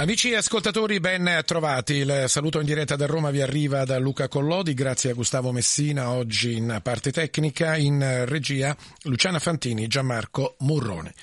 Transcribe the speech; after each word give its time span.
Amici 0.00 0.32
ascoltatori, 0.32 1.00
ben 1.00 1.42
trovati. 1.44 1.94
Il 1.94 2.26
saluto 2.28 2.60
in 2.60 2.66
diretta 2.66 2.94
da 2.94 3.06
Roma 3.06 3.32
vi 3.32 3.40
arriva 3.40 3.84
da 3.84 3.98
Luca 3.98 4.28
Collodi, 4.28 4.72
grazie 4.72 5.10
a 5.10 5.14
Gustavo 5.14 5.50
Messina, 5.50 6.10
oggi 6.10 6.54
in 6.54 6.78
parte 6.84 7.10
tecnica, 7.10 7.74
in 7.74 8.24
regia 8.26 8.76
Luciana 9.02 9.40
Fantini, 9.40 9.88
Gianmarco 9.88 10.54
Murrone. 10.60 11.14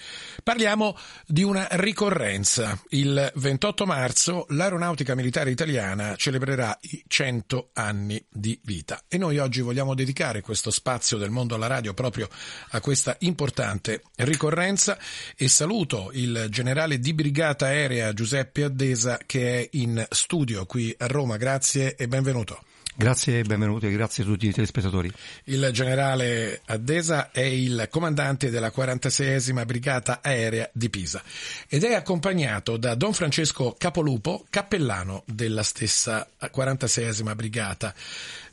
Parliamo 0.43 0.97
di 1.25 1.43
una 1.43 1.69
ricorrenza. 1.71 2.77
Il 2.89 3.31
28 3.35 3.85
marzo 3.85 4.45
l'aeronautica 4.49 5.15
militare 5.15 5.51
italiana 5.51 6.17
celebrerà 6.17 6.77
i 6.81 7.01
100 7.07 7.69
anni 7.71 8.21
di 8.29 8.59
vita 8.65 9.03
e 9.07 9.17
noi 9.17 9.37
oggi 9.37 9.61
vogliamo 9.61 9.95
dedicare 9.95 10.41
questo 10.41 10.69
spazio 10.69 11.15
del 11.15 11.29
mondo 11.29 11.55
alla 11.55 11.67
radio 11.67 11.93
proprio 11.93 12.27
a 12.71 12.81
questa 12.81 13.15
importante 13.19 14.01
ricorrenza 14.17 14.97
e 15.37 15.47
saluto 15.47 16.09
il 16.11 16.47
generale 16.49 16.99
di 16.99 17.13
brigata 17.13 17.67
aerea 17.67 18.11
Giuseppe 18.11 18.63
Addesa 18.65 19.19
che 19.25 19.59
è 19.59 19.67
in 19.71 20.05
studio 20.09 20.65
qui 20.65 20.93
a 20.97 21.07
Roma. 21.07 21.37
Grazie 21.37 21.95
e 21.95 22.07
benvenuto. 22.07 22.59
Grazie 22.97 23.39
e 23.39 23.43
benvenuti 23.43 23.87
e 23.87 23.91
grazie 23.91 24.23
a 24.23 24.25
tutti 24.25 24.47
i 24.47 24.53
telespettatori. 24.53 25.11
Il 25.45 25.69
generale 25.73 26.61
Addesa 26.65 27.29
è 27.31 27.41
il 27.41 27.87
comandante 27.91 28.49
della 28.49 28.71
46esima 28.73 29.65
Brigata 29.65 30.19
Aerea 30.23 30.69
di 30.71 30.89
Pisa 30.89 31.21
ed 31.67 31.83
è 31.83 31.93
accompagnato 31.93 32.77
da 32.77 32.95
Don 32.95 33.11
Francesco 33.11 33.75
Capolupo, 33.77 34.45
cappellano 34.49 35.23
della 35.25 35.63
stessa 35.63 36.25
46esima 36.41 37.35
Brigata 37.35 37.93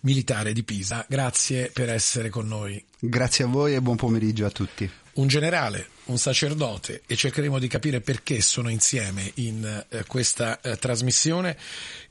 Militare 0.01 0.53
di 0.53 0.65
Pisa. 0.65 1.07
Grazie 1.09 1.71
per 1.73 1.89
essere 1.91 2.29
con 2.29 2.49
noi. 2.49 2.85
Grazie 2.99 3.45
a 3.45 3.47
voi 3.47 3.77
e 3.77 3.81
buon 3.81 3.95
pomeriggio 3.95 4.45
a 4.45 4.51
tutti. 4.51 4.91
Un 5.15 5.29
generale, 5.29 5.87
un 6.05 6.19
sacerdote 6.19 7.03
e 7.07 7.17
cercheremo 7.17 7.59
di 7.59 7.69
capire 7.69 8.01
perché 8.01 8.41
sono 8.41 8.69
insieme 8.69 9.31
in 9.35 9.85
eh, 9.89 10.05
questa 10.07 10.61
eh, 10.61 10.77
trasmissione 10.77 11.57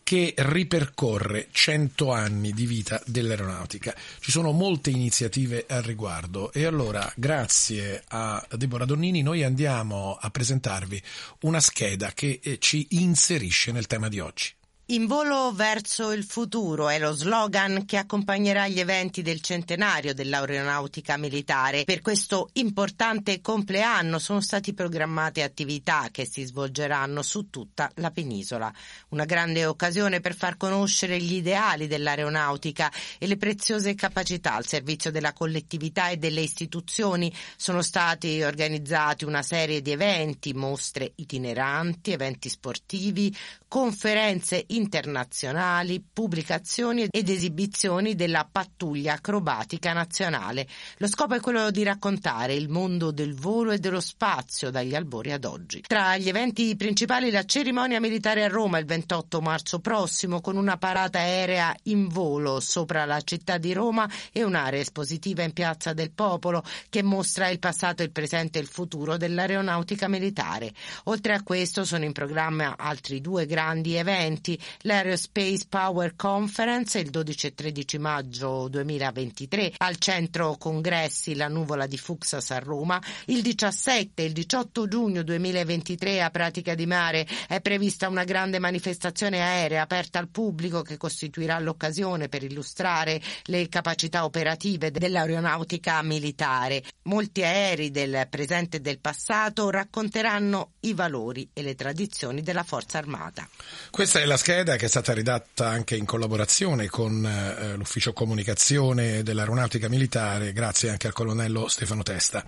che 0.04 0.34
ripercorre 0.38 1.48
100 1.52 2.12
anni 2.12 2.52
di 2.54 2.66
vita 2.66 3.02
dell'aeronautica. 3.06 3.96
Ci 4.20 4.32
sono 4.32 4.52
molte 4.52 4.90
iniziative 4.90 5.66
al 5.68 5.84
riguardo 5.84 6.52
e 6.52 6.66
allora 6.66 7.12
grazie 7.16 8.04
a 8.08 8.46
Deborah 8.56 8.86
Donnini 8.86 9.22
noi 9.22 9.44
andiamo 9.44 10.18
a 10.20 10.30
presentarvi 10.30 11.02
una 11.42 11.60
scheda 11.60 12.12
che 12.14 12.40
eh, 12.42 12.58
ci 12.60 12.88
inserisce 12.92 13.72
nel 13.72 13.88
tema 13.88 14.10
di 14.10 14.20
oggi. 14.20 14.54
In 14.92 15.06
volo 15.06 15.54
verso 15.54 16.12
il 16.12 16.26
futuro 16.26 16.90
è 16.90 17.00
lo 17.00 17.14
slogan 17.14 17.86
che 17.86 17.96
accompagnerà 17.96 18.68
gli 18.68 18.82
eventi 18.82 19.22
del 19.22 19.40
centenario 19.40 20.14
dell'aeronautica 20.14 21.16
militare. 21.16 21.86
Per 21.86 22.02
questo 22.02 22.50
importante 22.56 23.40
compleanno 23.40 24.20
sono 24.20 24.42
stati 24.42 24.74
programmate 24.74 25.44
attività 25.44 26.10
che 26.12 26.26
si 26.26 26.44
svolgeranno 26.44 27.22
su 27.22 27.50
tutta 27.50 27.90
la 27.96 28.12
penisola. 28.12 28.70
Una 29.12 29.24
grande 29.24 29.66
occasione 29.66 30.20
per 30.20 30.36
far 30.36 30.58
conoscere 30.58 31.22
gli 31.22 31.36
ideali 31.36 31.88
dell'aeronautica 31.88 32.92
e 33.18 33.28
le 33.28 33.38
preziose 33.38 33.96
capacità 33.96 34.56
al 34.56 34.66
servizio 34.66 35.10
della 35.10 35.32
collettività 35.32 36.10
e 36.10 36.18
delle 36.18 36.42
istituzioni. 36.42 37.34
Sono 37.56 37.82
stati 37.82 38.42
organizzati 38.42 39.24
una 39.24 39.42
serie 39.42 39.82
di 39.82 39.92
eventi, 39.92 40.54
mostre 40.54 41.14
itineranti, 41.16 42.12
eventi 42.12 42.50
sportivi, 42.50 43.34
conferenze 43.70 44.66
internazionali, 44.82 46.04
pubblicazioni 46.12 47.08
ed 47.10 47.30
esibizioni 47.30 48.16
della 48.16 48.48
pattuglia 48.52 49.14
acrobatica 49.14 49.94
nazionale. 49.94 50.68
Lo 50.98 51.08
scopo 51.08 51.36
è 51.36 51.40
quello 51.40 51.72
di 51.72 51.84
raccontare 51.84 52.54
il 52.54 52.68
mondo 52.68 53.12
del 53.12 53.36
volo 53.36 53.72
e 53.72 53.80
dello 53.80 54.02
spazio 54.02 54.72
dagli 54.72 54.96
albori 54.96 55.32
ad 55.32 55.46
oggi. 55.46 55.82
Tra 55.88 56.18
gli 56.18 56.28
eventi 56.28 56.76
principali 56.76 57.32
la 57.32 57.46
cerimonia 57.46 58.00
militare 58.00 58.44
a 58.44 58.48
Roma 58.48 58.80
il 58.80 58.86
28 58.86 59.42
marzo 59.42 59.80
prossimo 59.80 60.42
con 60.42 60.58
una 60.58 60.78
parata 60.78 61.20
aerea 61.20 61.76
in 61.84 62.08
volo 62.08 62.60
sopra 62.60 63.06
la 63.06 63.22
città 63.22 63.58
di 63.58 63.74
Roma 63.74 64.10
e 64.32 64.44
un'area 64.44 64.82
espositiva 64.82 65.44
in 65.44 65.54
Piazza 65.54 65.94
del 65.94 66.12
Popolo 66.12 66.64
che 66.90 67.04
mostra 67.04 67.50
il 67.50 67.60
passato, 67.60 68.04
il 68.04 68.12
presente 68.12 68.60
e 68.60 68.62
il 68.62 68.68
futuro 68.68 69.18
dell'aeronautica 69.18 70.08
militare. 70.08 70.74
Oltre 71.06 71.34
a 71.34 71.44
questo 71.44 71.86
sono 71.86 72.04
in 72.04 72.12
programma 72.12 72.76
altri 72.78 73.22
due 73.22 73.46
grandi 73.46 73.96
eventi, 73.96 74.60
l'Aerospace 74.82 75.66
Power 75.68 76.16
Conference 76.16 77.00
il 77.00 77.10
12 77.10 77.48
e 77.48 77.54
13 77.54 77.98
maggio 77.98 78.68
2023 78.68 79.74
al 79.78 79.98
centro 79.98 80.56
congressi 80.58 81.36
La 81.36 81.48
Nuvola 81.48 81.88
di 81.88 81.98
Fuxas 81.98 82.52
a 82.52 82.60
Roma, 82.60 83.02
il 83.26 83.42
17 83.42 84.22
e 84.22 84.26
il 84.26 84.34
18 84.34 84.88
giugno 84.88 85.24
2023 85.24 86.22
a 86.22 86.30
Pratica 86.30 86.76
di 86.76 86.86
Mare 86.86 87.28
è 87.48 87.62
prevista 87.62 88.08
una 88.08 88.24
grande 88.24 88.60
manifestazione 88.60 89.42
aerea 89.42 89.82
aperta 89.82 90.20
al 90.20 90.30
pubblico 90.30 90.82
che 90.82 90.98
costituirà 90.98 91.60
l'occasione 91.60 92.30
per 92.30 92.44
illustrare 92.44 93.22
le 93.44 93.68
capacità 93.70 94.24
operative 94.24 94.92
dell'aeronautica 94.92 96.02
militare. 96.02 96.84
Molti 97.04 97.44
aerei 97.44 97.92
del 97.92 98.28
presente 98.30 98.78
e 98.78 98.80
del 98.80 99.00
passato 99.00 99.70
racconteranno 99.70 100.74
i 100.82 100.94
valori 100.94 101.50
e 101.54 101.62
le 101.62 101.76
tradizioni 101.76 102.42
della 102.42 102.64
Forza 102.64 102.98
Armata. 102.98 103.48
Questa 103.90 104.20
è 104.20 104.26
la 104.26 104.38
scheda 104.38 104.61
che 104.64 104.86
è 104.86 104.88
stata 104.88 105.14
redatta 105.14 105.68
anche 105.68 105.96
in 105.96 106.06
collaborazione 106.06 106.88
con 106.88 107.26
eh, 107.26 107.76
l'ufficio 107.76 108.14
comunicazione 108.14 109.24
dell'aeronautica 109.24 109.90
militare, 109.90 110.54
grazie 110.54 110.90
anche 110.90 111.08
al 111.08 111.14
colonnello 111.14 111.68
Stefano 111.68 112.04
Testa. 112.04 112.46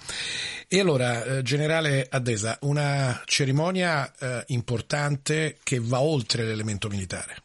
E 0.67 0.79
allora, 0.79 1.23
eh, 1.23 1.41
generale 1.41 2.07
Addesa, 2.09 2.57
una 2.61 3.21
cerimonia 3.25 4.11
eh, 4.17 4.43
importante 4.47 5.57
che 5.63 5.79
va 5.81 5.99
oltre 6.01 6.43
l'elemento 6.43 6.87
militare. 6.87 7.41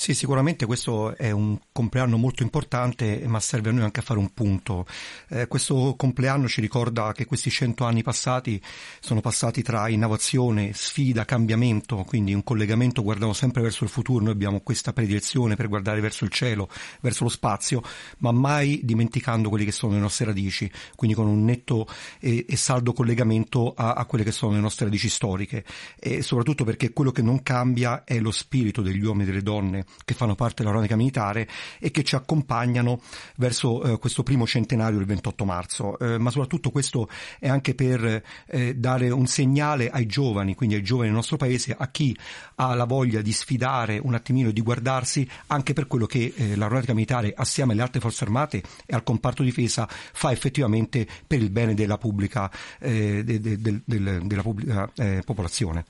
Sì, 0.00 0.14
sicuramente 0.14 0.64
questo 0.64 1.16
è 1.16 1.32
un 1.32 1.58
compleanno 1.72 2.16
molto 2.16 2.44
importante, 2.44 3.24
ma 3.26 3.40
serve 3.40 3.70
a 3.70 3.72
noi 3.72 3.82
anche 3.82 3.98
a 3.98 4.04
fare 4.04 4.20
un 4.20 4.32
punto. 4.32 4.86
Eh, 5.28 5.48
questo 5.48 5.96
compleanno 5.96 6.46
ci 6.46 6.60
ricorda 6.60 7.10
che 7.10 7.26
questi 7.26 7.50
cento 7.50 7.84
anni 7.84 8.04
passati 8.04 8.62
sono 9.00 9.20
passati 9.20 9.60
tra 9.60 9.88
innovazione, 9.88 10.72
sfida, 10.72 11.24
cambiamento, 11.24 12.04
quindi 12.04 12.32
un 12.32 12.44
collegamento 12.44 13.02
guardando 13.02 13.34
sempre 13.34 13.60
verso 13.60 13.82
il 13.82 13.90
futuro. 13.90 14.22
Noi 14.22 14.34
abbiamo 14.34 14.60
questa 14.60 14.92
predilezione 14.92 15.56
per 15.56 15.66
guardare 15.66 16.00
verso 16.00 16.22
il 16.24 16.30
cielo, 16.30 16.68
verso 17.00 17.24
lo 17.24 17.30
spazio, 17.30 17.82
ma 18.18 18.30
mai 18.30 18.78
dimenticando 18.84 19.48
quelle 19.48 19.64
che 19.64 19.72
sono 19.72 19.94
le 19.94 19.98
nostre 19.98 20.26
radici, 20.26 20.70
quindi 20.94 21.16
con 21.16 21.26
un 21.26 21.42
netto 21.42 21.88
e, 22.20 22.46
e 22.48 22.56
saldo 22.56 22.92
collegamento 22.92 23.74
a, 23.74 23.94
a, 23.94 24.04
quelle 24.04 24.22
che 24.22 24.30
sono 24.30 24.52
le 24.52 24.60
nostre 24.60 24.84
radici 24.84 25.08
storiche. 25.08 25.64
E 25.98 26.22
soprattutto 26.22 26.62
perché 26.62 26.92
quello 26.92 27.10
che 27.10 27.20
non 27.20 27.42
cambia 27.42 28.04
è 28.04 28.20
lo 28.20 28.30
spirito 28.30 28.80
degli 28.80 29.02
uomini 29.02 29.24
e 29.24 29.26
delle 29.26 29.42
donne 29.42 29.86
che 30.04 30.14
fanno 30.14 30.34
parte 30.34 30.56
dell'aeronautica 30.58 30.96
militare 30.96 31.48
e 31.78 31.90
che 31.90 32.02
ci 32.02 32.14
accompagnano 32.14 33.00
verso 33.36 33.82
eh, 33.82 33.98
questo 33.98 34.22
primo 34.22 34.46
centenario 34.46 34.98
del 34.98 35.06
28 35.06 35.44
marzo, 35.44 35.98
eh, 35.98 36.18
ma 36.18 36.30
soprattutto 36.30 36.70
questo 36.70 37.08
è 37.38 37.48
anche 37.48 37.74
per 37.74 38.22
eh, 38.46 38.74
dare 38.74 39.10
un 39.10 39.26
segnale 39.26 39.90
ai 39.90 40.06
giovani, 40.06 40.54
quindi 40.54 40.76
ai 40.76 40.82
giovani 40.82 41.08
del 41.08 41.16
nostro 41.16 41.36
paese, 41.36 41.74
a 41.76 41.88
chi 41.88 42.16
ha 42.56 42.74
la 42.74 42.84
voglia 42.84 43.20
di 43.20 43.32
sfidare 43.32 43.98
un 43.98 44.14
attimino, 44.14 44.50
di 44.50 44.60
guardarsi 44.60 45.28
anche 45.48 45.72
per 45.72 45.86
quello 45.86 46.06
che 46.06 46.32
eh, 46.34 46.56
l'aeronautica 46.56 46.94
militare 46.94 47.32
assieme 47.36 47.72
alle 47.72 47.82
altre 47.82 48.00
forze 48.00 48.24
armate 48.24 48.62
e 48.86 48.94
al 48.94 49.02
comparto 49.02 49.42
difesa 49.42 49.86
fa 49.88 50.32
effettivamente 50.32 51.06
per 51.26 51.40
il 51.40 51.50
bene 51.50 51.74
della 51.74 51.98
pubblica, 51.98 52.50
eh, 52.80 53.22
de, 53.24 53.40
de, 53.40 53.60
de, 53.60 53.82
della 53.84 54.42
pubblica 54.42 54.90
eh, 54.96 55.22
popolazione. 55.24 55.84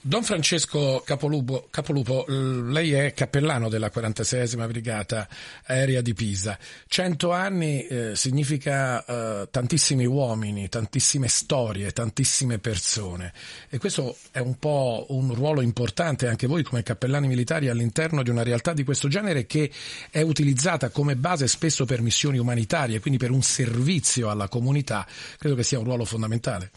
Don 0.00 0.22
Francesco 0.22 1.02
Capolupo, 1.04 1.66
Capolupo, 1.70 2.24
lei 2.28 2.92
è 2.92 3.12
cappellano 3.14 3.68
della 3.68 3.90
46esima 3.92 4.68
Brigata 4.68 5.26
Aerea 5.64 6.00
di 6.00 6.14
Pisa. 6.14 6.56
Cento 6.86 7.32
anni 7.32 7.84
eh, 7.84 8.14
significa 8.14 9.04
eh, 9.04 9.48
tantissimi 9.50 10.06
uomini, 10.06 10.68
tantissime 10.68 11.26
storie, 11.26 11.90
tantissime 11.90 12.58
persone 12.60 13.32
e 13.68 13.78
questo 13.78 14.16
è 14.30 14.38
un 14.38 14.56
po' 14.60 15.06
un 15.08 15.34
ruolo 15.34 15.62
importante 15.62 16.28
anche 16.28 16.46
voi 16.46 16.62
come 16.62 16.84
cappellani 16.84 17.26
militari 17.26 17.68
all'interno 17.68 18.22
di 18.22 18.30
una 18.30 18.44
realtà 18.44 18.72
di 18.72 18.84
questo 18.84 19.08
genere 19.08 19.46
che 19.46 19.68
è 20.10 20.20
utilizzata 20.20 20.90
come 20.90 21.16
base 21.16 21.48
spesso 21.48 21.84
per 21.84 22.02
missioni 22.02 22.38
umanitarie, 22.38 23.00
quindi 23.00 23.18
per 23.18 23.32
un 23.32 23.42
servizio 23.42 24.30
alla 24.30 24.46
comunità. 24.46 25.04
Credo 25.38 25.56
che 25.56 25.64
sia 25.64 25.78
un 25.78 25.84
ruolo 25.84 26.04
fondamentale. 26.04 26.70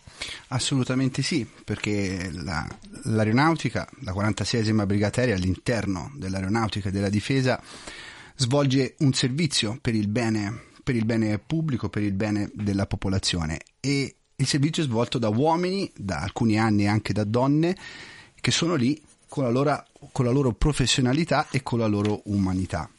Assolutamente 0.47 1.21
sì, 1.21 1.47
perché 1.63 2.29
la, 2.31 2.67
l'aeronautica, 3.13 3.87
la 4.01 4.13
46esima 4.13 4.85
brigata 4.85 5.21
aerea 5.21 5.35
all'interno 5.35 6.11
dell'aeronautica 6.15 6.89
e 6.89 6.91
della 6.91 7.09
difesa 7.09 7.61
svolge 8.35 8.95
un 8.99 9.13
servizio 9.13 9.77
per 9.81 9.95
il 9.95 10.07
bene, 10.07 10.63
per 10.83 10.95
il 10.95 11.05
bene 11.05 11.37
pubblico, 11.39 11.89
per 11.89 12.03
il 12.03 12.13
bene 12.13 12.49
della 12.53 12.87
popolazione 12.87 13.59
e 13.79 14.15
il 14.35 14.47
servizio 14.47 14.81
è 14.81 14.85
svolto 14.87 15.19
da 15.19 15.29
uomini, 15.29 15.91
da 15.95 16.19
alcuni 16.19 16.57
anni 16.57 16.87
anche 16.87 17.13
da 17.13 17.23
donne, 17.23 17.77
che 18.39 18.49
sono 18.49 18.73
lì 18.73 18.99
con 19.27 19.43
la 19.43 19.51
loro, 19.51 19.85
con 20.11 20.25
la 20.25 20.31
loro 20.31 20.51
professionalità 20.53 21.47
e 21.51 21.61
con 21.61 21.77
la 21.77 21.85
loro 21.85 22.21
umanità. 22.25 22.89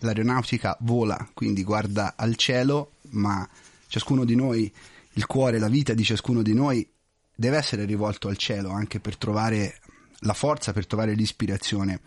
L'aeronautica 0.00 0.76
vola, 0.80 1.28
quindi 1.32 1.62
guarda 1.62 2.14
al 2.16 2.34
cielo, 2.34 2.94
ma 3.10 3.48
ciascuno 3.86 4.24
di 4.24 4.34
noi, 4.34 4.72
il 5.12 5.26
cuore, 5.26 5.60
la 5.60 5.68
vita 5.68 5.94
di 5.94 6.02
ciascuno 6.02 6.42
di 6.42 6.52
noi 6.52 6.84
deve 7.34 7.56
essere 7.56 7.84
rivolto 7.84 8.28
al 8.28 8.36
cielo 8.36 8.70
anche 8.70 9.00
per 9.00 9.16
trovare 9.16 9.80
la 10.20 10.34
forza, 10.34 10.72
per 10.72 10.86
trovare 10.86 11.14
l'ispirazione 11.14 12.00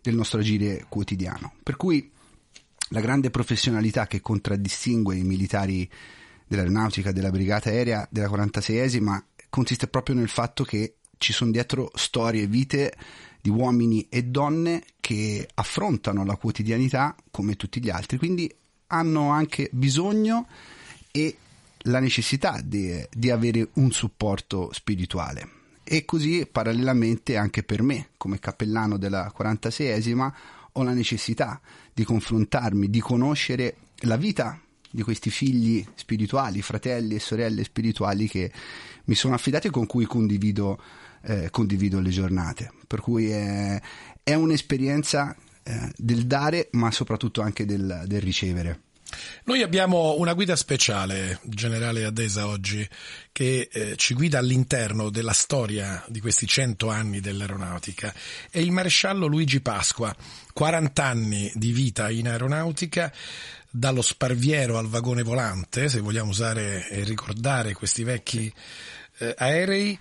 del 0.00 0.14
nostro 0.14 0.40
agire 0.40 0.86
quotidiano. 0.88 1.54
Per 1.62 1.76
cui 1.76 2.10
la 2.90 3.00
grande 3.00 3.30
professionalità 3.30 4.06
che 4.06 4.20
contraddistingue 4.20 5.16
i 5.16 5.24
militari 5.24 5.88
dell'aeronautica, 6.46 7.10
della 7.10 7.30
brigata 7.30 7.70
aerea, 7.70 8.06
della 8.10 8.28
46esima, 8.28 9.20
consiste 9.50 9.88
proprio 9.88 10.14
nel 10.14 10.28
fatto 10.28 10.62
che 10.62 10.96
ci 11.18 11.32
sono 11.32 11.50
dietro 11.50 11.90
storie 11.94 12.42
e 12.42 12.46
vite 12.46 12.94
di 13.40 13.50
uomini 13.50 14.06
e 14.08 14.24
donne 14.24 14.82
che 15.00 15.48
affrontano 15.54 16.24
la 16.24 16.36
quotidianità 16.36 17.16
come 17.30 17.56
tutti 17.56 17.80
gli 17.80 17.90
altri, 17.90 18.18
quindi 18.18 18.52
hanno 18.88 19.30
anche 19.30 19.68
bisogno 19.72 20.46
e 21.10 21.36
la 21.86 22.00
necessità 22.00 22.60
di, 22.62 23.04
di 23.10 23.30
avere 23.30 23.68
un 23.74 23.90
supporto 23.90 24.70
spirituale. 24.72 25.48
E 25.84 26.04
così 26.04 26.46
parallelamente 26.50 27.36
anche 27.36 27.62
per 27.62 27.82
me, 27.82 28.08
come 28.16 28.38
cappellano 28.38 28.98
della 28.98 29.32
46esima, 29.36 30.32
ho 30.72 30.82
la 30.82 30.92
necessità 30.92 31.60
di 31.92 32.04
confrontarmi, 32.04 32.90
di 32.90 33.00
conoscere 33.00 33.76
la 34.00 34.16
vita 34.16 34.60
di 34.90 35.02
questi 35.02 35.30
figli 35.30 35.84
spirituali, 35.94 36.62
fratelli 36.62 37.14
e 37.14 37.20
sorelle 37.20 37.64
spirituali 37.64 38.28
che 38.28 38.50
mi 39.04 39.14
sono 39.14 39.34
affidati 39.34 39.68
e 39.68 39.70
con 39.70 39.86
cui 39.86 40.06
condivido, 40.06 40.80
eh, 41.22 41.50
condivido 41.50 42.00
le 42.00 42.10
giornate. 42.10 42.72
Per 42.86 43.00
cui 43.00 43.30
è, 43.30 43.80
è 44.22 44.34
un'esperienza 44.34 45.36
eh, 45.62 45.92
del 45.96 46.26
dare, 46.26 46.68
ma 46.72 46.90
soprattutto 46.90 47.42
anche 47.42 47.64
del, 47.64 48.04
del 48.06 48.20
ricevere. 48.20 48.80
Noi 49.44 49.62
abbiamo 49.62 50.16
una 50.18 50.34
guida 50.34 50.56
speciale, 50.56 51.40
generale 51.44 52.04
Adesa, 52.04 52.46
oggi, 52.46 52.86
che 53.32 53.68
eh, 53.70 53.96
ci 53.96 54.14
guida 54.14 54.38
all'interno 54.38 55.10
della 55.10 55.32
storia 55.32 56.04
di 56.08 56.20
questi 56.20 56.46
cento 56.46 56.88
anni 56.88 57.20
dell'aeronautica. 57.20 58.14
È 58.50 58.58
il 58.58 58.72
maresciallo 58.72 59.26
Luigi 59.26 59.60
Pasqua, 59.60 60.14
40 60.52 61.04
anni 61.04 61.50
di 61.54 61.72
vita 61.72 62.10
in 62.10 62.28
aeronautica, 62.28 63.12
dallo 63.70 64.02
sparviero 64.02 64.78
al 64.78 64.88
vagone 64.88 65.22
volante, 65.22 65.88
se 65.88 66.00
vogliamo 66.00 66.30
usare 66.30 66.88
e 66.88 67.04
ricordare 67.04 67.74
questi 67.74 68.04
vecchi 68.04 68.52
eh, 69.18 69.34
aerei, 69.36 69.98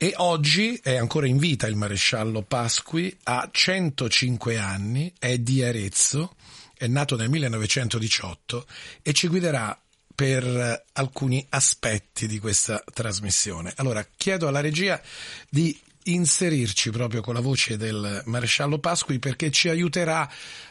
e 0.00 0.12
oggi 0.18 0.78
è 0.80 0.96
ancora 0.96 1.26
in 1.26 1.38
vita 1.38 1.66
il 1.66 1.74
maresciallo 1.74 2.42
Pasqui, 2.42 3.14
ha 3.24 3.48
105 3.50 4.56
anni, 4.56 5.12
è 5.18 5.38
di 5.38 5.64
Arezzo, 5.64 6.36
è 6.78 6.86
nato 6.86 7.16
nel 7.16 7.28
1918 7.28 8.66
e 9.02 9.12
ci 9.12 9.28
guiderà 9.28 9.78
per 10.14 10.84
alcuni 10.92 11.44
aspetti 11.50 12.26
di 12.26 12.38
questa 12.38 12.82
trasmissione. 12.92 13.72
Allora, 13.76 14.04
chiedo 14.16 14.48
alla 14.48 14.60
regia 14.60 15.00
di 15.48 15.78
inserirci 16.04 16.90
proprio 16.90 17.20
con 17.20 17.34
la 17.34 17.40
voce 17.40 17.76
del 17.76 18.22
maresciallo 18.24 18.78
Pasqui 18.78 19.18
perché 19.18 19.50
ci 19.50 19.68
aiuterà 19.68 20.28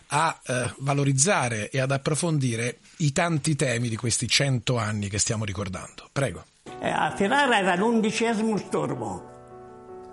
a 0.08 0.40
eh, 0.46 0.74
valorizzare 0.80 1.70
e 1.70 1.80
ad 1.80 1.92
approfondire 1.92 2.80
i 2.98 3.12
tanti 3.12 3.56
temi 3.56 3.90
di 3.90 3.96
questi 3.96 4.28
cento 4.28 4.78
anni 4.78 5.10
che 5.10 5.20
stiamo 5.20 5.46
ricordando. 5.46 6.10
Prego. 6.12 6.46
Eh, 6.82 6.90
a 6.90 7.14
Ferrara 7.16 7.58
era 7.58 7.76
l'undicesimo 7.76 8.58
stormo. 8.58 9.36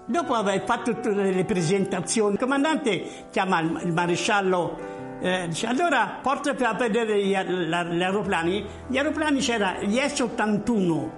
Dopo 0.07 0.35
aver 0.35 0.63
fatto 0.65 0.93
tutte 0.93 1.11
le 1.11 1.45
presentazioni, 1.45 2.35
il 2.35 2.39
comandante 2.39 3.29
chiama 3.31 3.61
il 3.61 3.93
maresciallo 3.93 4.94
eh, 5.21 5.47
dice, 5.49 5.67
allora 5.67 6.19
porta 6.21 6.51
a 6.51 6.75
vedere 6.75 7.23
gli, 7.23 7.37
gli 7.37 8.03
aeroplani. 8.03 8.65
Gli 8.87 8.97
aeroplani 8.97 9.41
c'era 9.41 9.77
gli 9.81 9.97
S-81, 9.97 11.09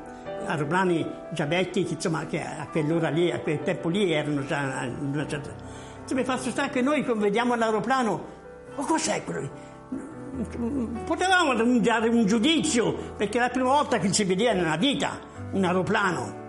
aeroplani 0.47 1.07
già 1.33 1.47
vecchi, 1.47 1.87
insomma, 1.89 2.27
che 2.27 2.41
a 2.41 2.69
quell'ora 2.71 3.09
lì, 3.09 3.31
a 3.31 3.41
quel 3.41 3.63
tempo 3.63 3.89
lì 3.89 4.13
erano 4.13 4.45
già 4.45 4.89
una 5.01 5.27
certa. 5.27 5.51
Mi 6.13 6.23
fa 6.23 6.37
stare 6.37 6.71
che 6.71 6.83
noi 6.83 7.05
vediamo 7.17 7.57
l'aeroplano, 7.57 8.25
ma 8.77 8.85
cos'è 8.85 9.25
quello? 9.25 9.51
Potevamo 11.05 11.55
dare 11.81 12.09
un 12.09 12.27
giudizio, 12.27 12.93
perché 13.17 13.39
è 13.39 13.41
la 13.41 13.49
prima 13.49 13.71
volta 13.71 13.99
che 13.99 14.13
si 14.13 14.23
vedeva 14.25 14.53
nella 14.53 14.77
vita 14.77 15.19
un 15.51 15.65
aeroplano. 15.65 16.45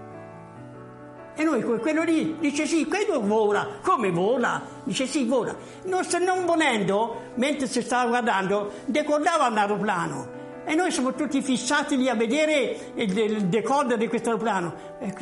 E 1.39 1.44
noi 1.44 1.62
quello 1.62 2.01
lì 2.01 2.36
dice 2.39 2.66
sì, 2.66 2.88
quello 2.88 3.22
vola. 3.22 3.78
Come 3.84 4.10
vola? 4.10 4.60
Dice 4.84 5.06
sì, 5.06 5.24
vola. 5.25 5.56
Non, 5.84 6.01
non 6.25 6.45
volendo, 6.45 7.31
mentre 7.36 7.68
si 7.68 7.84
stava 7.84 8.10
guardando, 8.10 8.72
decollava 8.86 9.45
un 9.45 9.57
aeroplano. 9.60 10.36
E 10.66 10.74
noi 10.74 10.89
siamo 10.89 11.13
tutti 11.13 11.44
fissati 11.44 11.95
lì 11.95 12.10
a 12.10 12.16
vedere 12.16 12.92
il, 12.95 13.16
il 13.16 13.45
decollo 13.45 13.95
di 13.95 14.07
questo 14.07 14.30
aeroplano. 14.30 14.74
E, 15.00 15.13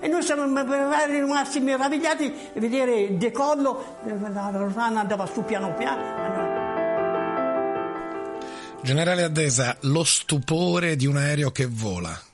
e 0.00 0.08
noi 0.08 0.22
siamo 0.22 0.42
rimasti 1.06 1.60
meravigliati 1.60 2.50
a 2.56 2.60
vedere 2.60 2.98
il 3.02 3.16
decollo, 3.16 3.98
l'aeroplano 4.02 4.98
andava 4.98 5.24
su 5.26 5.44
piano 5.44 5.72
piano. 5.74 6.24
Generale 8.82 9.22
Addesa, 9.22 9.76
lo 9.82 10.02
stupore 10.02 10.96
di 10.96 11.06
un 11.06 11.16
aereo 11.16 11.52
che 11.52 11.66
vola. 11.66 12.25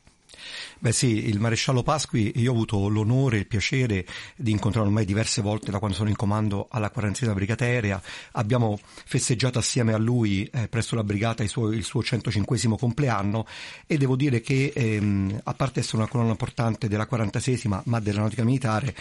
Beh 0.83 0.91
sì, 0.91 1.29
il 1.29 1.39
maresciallo 1.39 1.85
Pasqui, 1.85 2.33
io 2.41 2.51
ho 2.51 2.55
avuto 2.55 2.89
l'onore 2.89 3.37
e 3.37 3.39
il 3.39 3.47
piacere 3.47 4.05
di 4.35 4.51
incontrarlo 4.51 4.89
ormai 4.89 5.05
diverse 5.05 5.41
volte 5.41 5.71
da 5.71 5.79
quando 5.79 5.97
sono 5.97 6.09
in 6.09 6.17
comando 6.17 6.67
alla 6.69 6.91
46 6.91 7.33
Brigata 7.35 7.65
Aerea. 7.65 8.03
Abbiamo 8.33 8.81
festeggiato 8.83 9.61
assieme 9.61 9.93
a 9.93 9.97
lui 9.97 10.43
eh, 10.53 10.67
presso 10.67 10.97
la 10.97 11.05
brigata 11.05 11.45
il 11.45 11.49
suo, 11.49 11.71
il 11.71 11.85
suo 11.85 12.03
105 12.03 12.59
compleanno 12.77 13.47
e 13.87 13.97
devo 13.97 14.17
dire 14.17 14.41
che 14.41 14.73
ehm, 14.75 15.43
a 15.45 15.55
parte 15.55 15.79
essere 15.79 15.99
una 15.99 16.09
colonna 16.09 16.33
importante 16.33 16.89
della 16.89 17.07
46 17.07 17.61
ma 17.85 18.01
della 18.01 18.19
nautica 18.19 18.43
militare, 18.43 18.93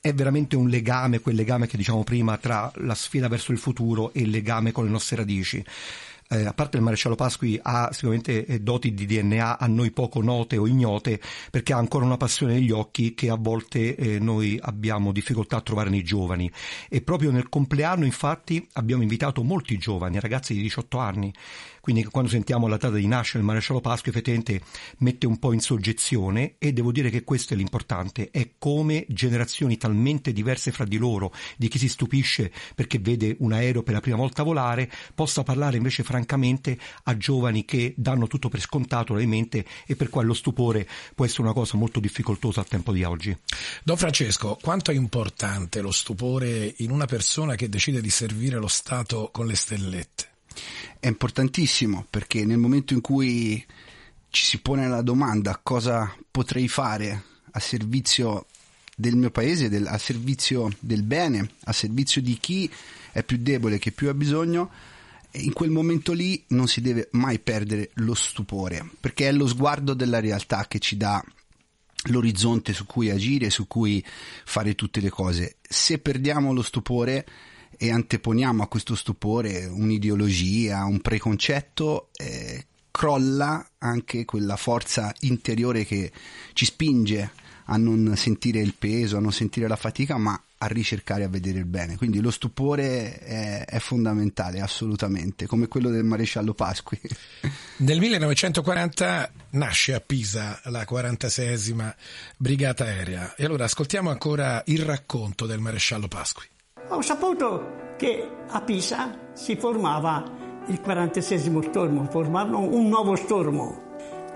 è 0.00 0.12
veramente 0.12 0.56
un 0.56 0.68
legame, 0.68 1.20
quel 1.20 1.36
legame 1.36 1.68
che 1.68 1.76
diciamo 1.76 2.02
prima 2.02 2.36
tra 2.38 2.68
la 2.78 2.96
sfida 2.96 3.28
verso 3.28 3.52
il 3.52 3.58
futuro 3.58 4.12
e 4.12 4.22
il 4.22 4.30
legame 4.30 4.72
con 4.72 4.82
le 4.82 4.90
nostre 4.90 5.14
radici 5.14 5.64
eh, 6.28 6.44
a 6.44 6.52
parte 6.52 6.76
il 6.76 6.82
maresciallo 6.82 7.14
Pasqui 7.14 7.58
ha 7.60 7.88
sicuramente 7.92 8.44
eh, 8.44 8.60
doti 8.60 8.92
di 8.92 9.06
DNA 9.06 9.58
a 9.58 9.66
noi 9.66 9.90
poco 9.92 10.22
note 10.22 10.56
o 10.56 10.66
ignote 10.66 11.20
perché 11.50 11.72
ha 11.72 11.78
ancora 11.78 12.04
una 12.04 12.16
passione 12.16 12.54
negli 12.54 12.70
occhi 12.70 13.14
che 13.14 13.30
a 13.30 13.36
volte 13.36 13.96
eh, 13.96 14.18
noi 14.18 14.58
abbiamo 14.60 15.12
difficoltà 15.12 15.56
a 15.56 15.60
trovare 15.62 15.90
nei 15.90 16.02
giovani. 16.02 16.50
E 16.88 17.00
proprio 17.00 17.30
nel 17.30 17.48
compleanno 17.48 18.04
infatti 18.04 18.66
abbiamo 18.74 19.02
invitato 19.02 19.42
molti 19.42 19.78
giovani, 19.78 20.20
ragazzi 20.20 20.54
di 20.54 20.60
18 20.60 20.98
anni 20.98 21.32
quindi 21.88 22.04
quando 22.04 22.28
sentiamo 22.28 22.66
la 22.66 22.76
data 22.76 22.94
di 22.94 23.06
nascita 23.06 23.38
del 23.38 23.46
maresciallo 23.46 23.80
Pasqua 23.80 24.12
effettivamente 24.12 24.60
mette 24.98 25.26
un 25.26 25.38
po' 25.38 25.54
in 25.54 25.60
soggezione 25.60 26.56
e 26.58 26.74
devo 26.74 26.92
dire 26.92 27.08
che 27.08 27.24
questo 27.24 27.54
è 27.54 27.56
l'importante, 27.56 28.28
è 28.30 28.50
come 28.58 29.06
generazioni 29.08 29.78
talmente 29.78 30.34
diverse 30.34 30.70
fra 30.70 30.84
di 30.84 30.98
loro, 30.98 31.32
di 31.56 31.68
chi 31.68 31.78
si 31.78 31.88
stupisce 31.88 32.52
perché 32.74 32.98
vede 32.98 33.36
un 33.38 33.54
aereo 33.54 33.82
per 33.82 33.94
la 33.94 34.00
prima 34.00 34.18
volta 34.18 34.42
volare, 34.42 34.90
possa 35.14 35.42
parlare 35.44 35.78
invece 35.78 36.02
francamente 36.02 36.78
a 37.04 37.16
giovani 37.16 37.64
che 37.64 37.94
danno 37.96 38.26
tutto 38.26 38.50
per 38.50 38.60
scontato 38.60 39.14
ovviamente 39.14 39.64
e 39.86 39.96
per 39.96 40.10
cui 40.10 40.24
lo 40.24 40.34
stupore 40.34 40.86
può 41.14 41.24
essere 41.24 41.40
una 41.44 41.54
cosa 41.54 41.78
molto 41.78 42.00
difficoltosa 42.00 42.60
al 42.60 42.68
tempo 42.68 42.92
di 42.92 43.02
oggi. 43.02 43.34
Don 43.82 43.96
Francesco, 43.96 44.58
quanto 44.60 44.90
è 44.90 44.94
importante 44.94 45.80
lo 45.80 45.90
stupore 45.90 46.74
in 46.76 46.90
una 46.90 47.06
persona 47.06 47.54
che 47.54 47.70
decide 47.70 48.02
di 48.02 48.10
servire 48.10 48.58
lo 48.58 48.68
Stato 48.68 49.30
con 49.32 49.46
le 49.46 49.56
stellette? 49.56 50.17
È 51.00 51.06
importantissimo 51.06 52.06
perché 52.08 52.44
nel 52.44 52.58
momento 52.58 52.94
in 52.94 53.00
cui 53.00 53.64
ci 54.30 54.44
si 54.44 54.60
pone 54.60 54.88
la 54.88 55.02
domanda 55.02 55.58
cosa 55.62 56.14
potrei 56.30 56.68
fare 56.68 57.22
a 57.52 57.60
servizio 57.60 58.46
del 58.94 59.16
mio 59.16 59.30
paese, 59.30 59.68
del, 59.68 59.86
a 59.86 59.96
servizio 59.96 60.70
del 60.80 61.02
bene, 61.02 61.50
a 61.64 61.72
servizio 61.72 62.20
di 62.20 62.36
chi 62.38 62.70
è 63.12 63.22
più 63.22 63.38
debole, 63.38 63.78
che 63.78 63.92
più 63.92 64.08
ha 64.08 64.14
bisogno, 64.14 64.70
in 65.32 65.52
quel 65.52 65.70
momento 65.70 66.12
lì 66.12 66.42
non 66.48 66.66
si 66.66 66.80
deve 66.80 67.08
mai 67.12 67.38
perdere 67.38 67.90
lo 67.94 68.14
stupore, 68.14 68.88
perché 68.98 69.28
è 69.28 69.32
lo 69.32 69.46
sguardo 69.46 69.94
della 69.94 70.20
realtà 70.20 70.66
che 70.66 70.80
ci 70.80 70.96
dà 70.96 71.22
l'orizzonte 72.10 72.72
su 72.72 72.86
cui 72.86 73.10
agire, 73.10 73.50
su 73.50 73.66
cui 73.66 74.04
fare 74.44 74.74
tutte 74.74 75.00
le 75.00 75.10
cose. 75.10 75.56
Se 75.62 75.98
perdiamo 75.98 76.52
lo 76.52 76.62
stupore 76.62 77.26
e 77.76 77.90
anteponiamo 77.90 78.62
a 78.62 78.68
questo 78.68 78.94
stupore 78.94 79.66
un'ideologia, 79.66 80.84
un 80.84 81.00
preconcetto, 81.00 82.08
eh, 82.16 82.66
crolla 82.90 83.64
anche 83.78 84.24
quella 84.24 84.56
forza 84.56 85.14
interiore 85.20 85.84
che 85.84 86.10
ci 86.52 86.64
spinge 86.64 87.30
a 87.66 87.76
non 87.76 88.14
sentire 88.16 88.60
il 88.60 88.74
peso, 88.74 89.16
a 89.16 89.20
non 89.20 89.32
sentire 89.32 89.68
la 89.68 89.76
fatica, 89.76 90.16
ma 90.16 90.40
a 90.60 90.66
ricercare 90.66 91.22
a 91.22 91.28
vedere 91.28 91.58
il 91.58 91.64
bene. 91.64 91.96
Quindi 91.96 92.20
lo 92.20 92.30
stupore 92.30 93.18
è, 93.18 93.64
è 93.64 93.78
fondamentale, 93.78 94.60
assolutamente, 94.60 95.46
come 95.46 95.68
quello 95.68 95.90
del 95.90 96.04
maresciallo 96.04 96.54
Pasqui. 96.54 96.98
Nel 97.78 98.00
1940 98.00 99.30
nasce 99.50 99.94
a 99.94 100.00
Pisa 100.00 100.60
la 100.64 100.84
46esima 100.88 101.94
Brigata 102.36 102.84
Aerea 102.84 103.34
e 103.36 103.44
allora 103.44 103.64
ascoltiamo 103.64 104.10
ancora 104.10 104.62
il 104.66 104.82
racconto 104.82 105.46
del 105.46 105.60
maresciallo 105.60 106.08
Pasqui. 106.08 106.46
Ho 106.90 107.02
saputo 107.02 107.94
che 107.96 108.30
a 108.46 108.60
Pisa 108.62 109.14
si 109.32 109.56
formava 109.56 110.24
il 110.66 110.80
46esimo 110.84 111.62
stormo, 111.68 112.04
formavano 112.04 112.60
un 112.60 112.88
nuovo 112.88 113.14
stormo. 113.14 113.82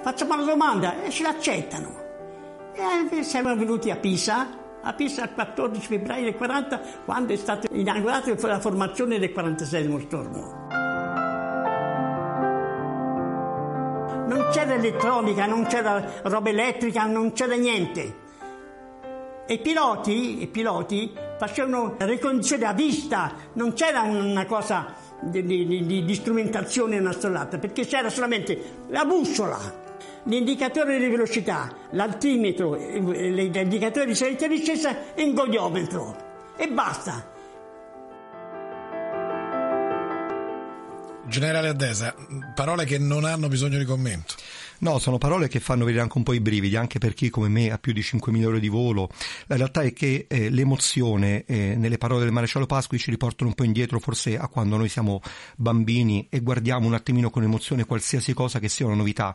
Facciamo 0.03 0.37
la 0.37 0.45
domanda 0.45 1.03
e 1.03 1.11
ce 1.11 1.23
l'accettano. 1.23 2.01
E 2.75 3.23
siamo 3.23 3.57
venuti 3.57 3.91
a 3.91 3.97
Pisa 3.97 4.61
a 4.85 4.93
Pisa 4.95 5.23
il 5.23 5.33
14 5.33 5.87
febbraio 5.87 6.25
del 6.25 6.35
40 6.35 6.81
quando 7.05 7.33
è 7.33 7.37
stata 7.37 7.69
inaugurata 7.71 8.35
la 8.49 8.59
formazione 8.59 9.19
del 9.19 9.33
46 9.33 10.01
stormo. 10.01 10.67
Non 14.27 14.49
c'era 14.51 14.75
elettronica, 14.75 15.47
non 15.47 15.65
c'era 15.67 16.05
roba 16.23 16.51
elettrica, 16.51 17.07
non 17.07 17.33
c'era 17.33 17.55
niente. 17.55 18.22
I 19.47 19.59
piloti, 19.59 20.43
i 20.43 20.47
piloti 20.47 21.13
facevano 21.39 21.97
ricognizione 21.99 22.65
a 22.65 22.73
vista, 22.73 23.35
non 23.55 23.73
c'era 23.73 24.03
una 24.03 24.47
cosa 24.47 24.95
di, 25.21 25.45
di, 25.45 26.05
di, 26.05 26.15
strumentazione 26.15 26.97
inastollata, 26.97 27.59
perché 27.59 27.85
c'era 27.85 28.09
solamente 28.09 28.85
la 28.89 29.05
bussola 29.05 29.81
l'indicatore 30.25 30.99
di 30.99 31.09
velocità, 31.09 31.69
l'altimetro, 31.91 32.75
l'indicatore 32.75 34.07
di 34.07 34.15
salita 34.15 34.45
e 34.45 34.49
discesa 34.49 35.15
e 35.15 35.23
il 35.23 35.35
godiometro. 35.35 36.31
E 36.57 36.69
basta. 36.69 37.32
Generale 41.33 41.69
Addesa, 41.69 42.15
parole 42.55 42.85
che 42.85 42.99
non 42.99 43.25
hanno 43.25 43.49
bisogno 43.49 43.79
di 43.79 43.87
commento. 43.87 44.35
No, 44.83 44.99
sono 44.99 45.17
parole 45.17 45.47
che 45.47 45.61
fanno 45.61 45.85
venire 45.85 46.03
anche 46.03 46.19
un 46.19 46.25
po' 46.25 46.33
i 46.33 46.41
brividi, 46.41 46.75
anche 46.75 46.99
per 46.99 47.15
chi 47.15 47.31
come 47.31 47.47
me 47.47 47.71
ha 47.71 47.79
più 47.79 47.93
di 47.93 48.01
5.000 48.01 48.45
ore 48.45 48.59
di 48.59 48.67
volo. 48.67 49.09
La 49.47 49.55
realtà 49.55 49.83
è 49.83 49.93
che 49.93 50.27
eh, 50.29 50.51
l'emozione 50.51 51.45
eh, 51.45 51.77
nelle 51.77 51.99
parole 51.99 52.25
del 52.25 52.33
maresciallo 52.33 52.67
Pasqui 52.67 52.99
ci 52.99 53.11
riportano 53.11 53.51
un 53.51 53.55
po' 53.55 53.63
indietro 53.63 54.01
forse 54.01 54.37
a 54.37 54.49
quando 54.49 54.77
noi 54.77 54.89
siamo 54.89 55.23
bambini 55.57 56.27
e 56.29 56.41
guardiamo 56.41 56.89
un 56.89 56.95
attimino 56.95 57.31
con 57.31 57.45
emozione 57.45 57.85
qualsiasi 57.85 58.35
cosa 58.35 58.59
che 58.59 58.69
sia 58.69 58.85
una 58.85 58.97
novità. 58.97 59.33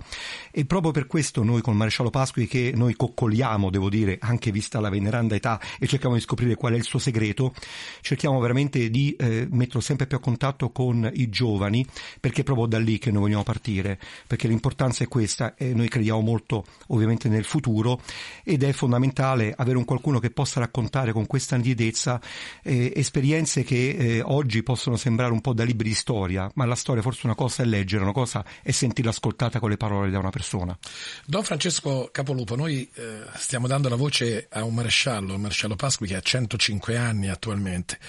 E 0.51 0.65
proprio 0.65 0.91
per 0.91 1.07
questo 1.07 1.43
noi 1.43 1.61
con 1.61 1.71
il 1.71 1.79
maresciallo 1.79 2.09
Pasqui 2.09 2.45
che 2.45 2.73
noi 2.75 2.97
coccoliamo, 2.97 3.69
devo 3.69 3.89
dire, 3.89 4.17
anche 4.19 4.51
vista 4.51 4.81
la 4.81 4.89
veneranda 4.89 5.33
età 5.33 5.61
e 5.79 5.87
cerchiamo 5.87 6.15
di 6.15 6.21
scoprire 6.21 6.55
qual 6.55 6.73
è 6.73 6.75
il 6.75 6.83
suo 6.83 6.99
segreto, 6.99 7.53
cerchiamo 8.01 8.37
veramente 8.41 8.89
di 8.89 9.15
eh, 9.17 9.47
metterlo 9.49 9.79
sempre 9.79 10.07
più 10.07 10.17
a 10.17 10.19
contatto 10.19 10.71
con 10.71 11.09
i 11.13 11.29
giovani 11.29 11.86
perché 12.19 12.41
è 12.41 12.43
proprio 12.43 12.65
da 12.65 12.79
lì 12.79 12.97
che 12.97 13.11
noi 13.11 13.21
vogliamo 13.21 13.43
partire, 13.43 13.99
perché 14.25 14.47
l'importanza 14.47 15.03
è 15.03 15.07
questa 15.07 15.55
e 15.55 15.73
noi 15.73 15.87
crediamo 15.87 16.21
molto 16.21 16.65
ovviamente 16.87 17.29
nel 17.29 17.43
futuro 17.43 18.01
ed 18.43 18.63
è 18.63 18.71
fondamentale 18.71 19.53
avere 19.55 19.77
un 19.77 19.85
qualcuno 19.85 20.19
che 20.19 20.29
possa 20.29 20.59
raccontare 20.59 21.11
con 21.11 21.25
questa 21.25 21.55
nitidezza 21.55 22.19
eh, 22.63 22.93
esperienze 22.95 23.63
che 23.63 23.89
eh, 23.89 24.21
oggi 24.21 24.63
possono 24.63 24.95
sembrare 24.95 25.31
un 25.31 25.41
po' 25.41 25.53
da 25.53 25.63
libri 25.63 25.89
di 25.89 25.95
storia, 25.95 26.49
ma 26.55 26.65
la 26.65 26.75
storia 26.75 27.01
forse 27.01 27.25
una 27.25 27.35
cosa 27.35 27.63
è 27.63 27.65
leggere, 27.65 28.03
una 28.03 28.11
cosa 28.11 28.43
è 28.61 28.71
sentirla 28.71 29.11
ascoltata 29.11 29.59
con 29.59 29.69
le 29.69 29.77
parole 29.77 30.09
da 30.09 30.19
una 30.19 30.29
persona. 30.29 30.77
Don 31.25 31.43
Francesco 31.43 32.09
Capolupo, 32.11 32.55
noi 32.55 32.89
eh, 32.93 33.21
stiamo 33.35 33.67
dando 33.67 33.89
la 33.89 33.95
voce 33.95 34.47
a 34.49 34.63
un 34.63 34.73
maresciallo, 34.73 35.33
il 35.33 35.39
maresciallo 35.39 35.75
Pasqui 35.75 36.07
che 36.07 36.15
ha 36.15 36.21
105 36.21 36.97
anni 36.97 37.29
attualmente. 37.29 37.99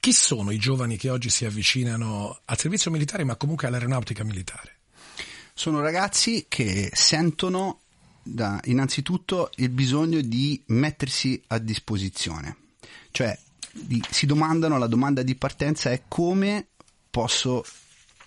Chi 0.00 0.14
sono 0.14 0.50
i 0.50 0.56
giovani 0.56 0.96
che 0.96 1.10
oggi 1.10 1.28
si 1.28 1.44
avvicinano 1.44 2.40
al 2.46 2.58
servizio 2.58 2.90
militare, 2.90 3.22
ma 3.22 3.36
comunque 3.36 3.66
all'aeronautica 3.66 4.24
militare? 4.24 4.78
Sono 5.52 5.80
ragazzi 5.80 6.46
che 6.48 6.88
sentono 6.94 7.80
da, 8.22 8.58
innanzitutto 8.64 9.50
il 9.56 9.68
bisogno 9.68 10.22
di 10.22 10.58
mettersi 10.68 11.42
a 11.48 11.58
disposizione, 11.58 12.56
cioè 13.10 13.38
di, 13.72 14.02
si 14.10 14.24
domandano, 14.24 14.78
la 14.78 14.86
domanda 14.86 15.22
di 15.22 15.34
partenza 15.34 15.90
è 15.90 16.04
come 16.08 16.68
posso 17.10 17.62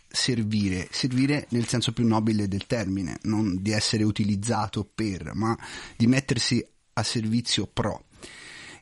servire, 0.08 0.88
servire 0.92 1.48
nel 1.50 1.68
senso 1.68 1.92
più 1.92 2.06
nobile 2.06 2.48
del 2.48 2.68
termine, 2.68 3.18
non 3.24 3.63
di 3.63 3.72
essere 3.72 4.03
utilizzato 4.03 4.88
per, 4.94 5.34
ma 5.34 5.58
di 5.98 6.06
mettersi 6.06 6.63
a 6.94 7.01
servizio 7.01 7.65
pro. 7.65 8.06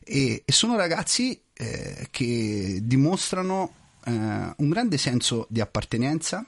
E, 0.04 0.42
e 0.44 0.52
sono 0.52 0.76
ragazzi 0.76 1.40
eh, 1.54 2.08
che 2.10 2.80
dimostrano 2.82 3.72
eh, 4.04 4.10
un 4.10 4.68
grande 4.68 4.98
senso 4.98 5.46
di 5.48 5.60
appartenenza, 5.60 6.44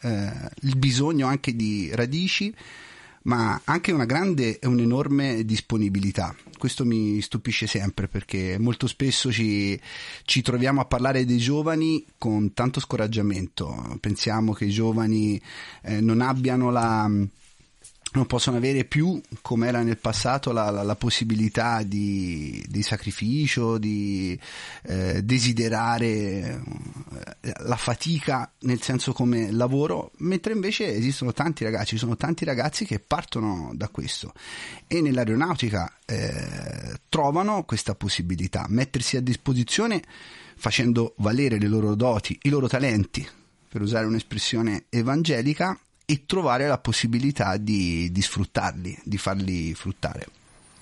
eh, 0.00 0.30
il 0.60 0.76
bisogno 0.76 1.26
anche 1.26 1.54
di 1.56 1.90
radici, 1.94 2.54
ma 3.24 3.60
anche 3.64 3.92
una 3.92 4.04
grande 4.04 4.58
e 4.58 4.66
un'enorme 4.66 5.44
disponibilità. 5.44 6.34
Questo 6.58 6.84
mi 6.84 7.20
stupisce 7.20 7.66
sempre 7.66 8.08
perché 8.08 8.58
molto 8.58 8.86
spesso 8.86 9.30
ci, 9.30 9.78
ci, 10.24 10.42
troviamo 10.42 10.80
a 10.80 10.84
parlare 10.86 11.24
dei 11.24 11.38
giovani 11.38 12.04
con 12.18 12.52
tanto 12.52 12.80
scoraggiamento. 12.80 13.96
Pensiamo 14.00 14.52
che 14.52 14.66
i 14.66 14.70
giovani 14.70 15.40
eh, 15.82 16.00
non 16.00 16.20
abbiano 16.20 16.70
la 16.70 17.10
non 18.12 18.26
possono 18.26 18.58
avere 18.58 18.84
più, 18.84 19.20
come 19.40 19.68
era 19.68 19.82
nel 19.82 19.98
passato, 19.98 20.52
la, 20.52 20.70
la, 20.70 20.82
la 20.82 20.96
possibilità 20.96 21.82
di, 21.82 22.62
di, 22.68 22.82
sacrificio, 22.82 23.78
di 23.78 24.38
eh, 24.84 25.22
desiderare 25.22 26.62
eh, 27.40 27.52
la 27.60 27.76
fatica 27.76 28.50
nel 28.60 28.82
senso 28.82 29.12
come 29.12 29.50
lavoro, 29.50 30.12
mentre 30.18 30.52
invece 30.52 30.94
esistono 30.94 31.32
tanti 31.32 31.64
ragazzi, 31.64 31.86
ci 31.86 31.98
sono 31.98 32.16
tanti 32.16 32.44
ragazzi 32.44 32.84
che 32.84 33.00
partono 33.00 33.72
da 33.74 33.88
questo 33.88 34.32
e 34.86 35.00
nell'aeronautica 35.00 35.98
eh, 36.04 37.00
trovano 37.08 37.64
questa 37.64 37.94
possibilità, 37.94 38.66
mettersi 38.68 39.16
a 39.16 39.22
disposizione 39.22 40.02
facendo 40.56 41.14
valere 41.18 41.58
le 41.58 41.66
loro 41.66 41.94
doti, 41.94 42.38
i 42.42 42.48
loro 42.48 42.68
talenti, 42.68 43.26
per 43.68 43.80
usare 43.80 44.04
un'espressione 44.06 44.84
evangelica, 44.90 45.78
e 46.12 46.24
trovare 46.26 46.66
la 46.66 46.76
possibilità 46.76 47.56
di, 47.56 48.12
di 48.12 48.20
sfruttarli, 48.20 49.00
di 49.02 49.16
farli 49.16 49.72
fruttare. 49.72 50.26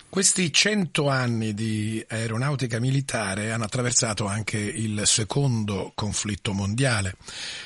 Questi 0.08 0.52
cento 0.52 1.08
anni 1.08 1.54
di 1.54 2.04
aeronautica 2.08 2.80
militare 2.80 3.52
hanno 3.52 3.62
attraversato 3.62 4.26
anche 4.26 4.58
il 4.58 5.02
secondo 5.04 5.92
conflitto 5.94 6.52
mondiale, 6.52 7.14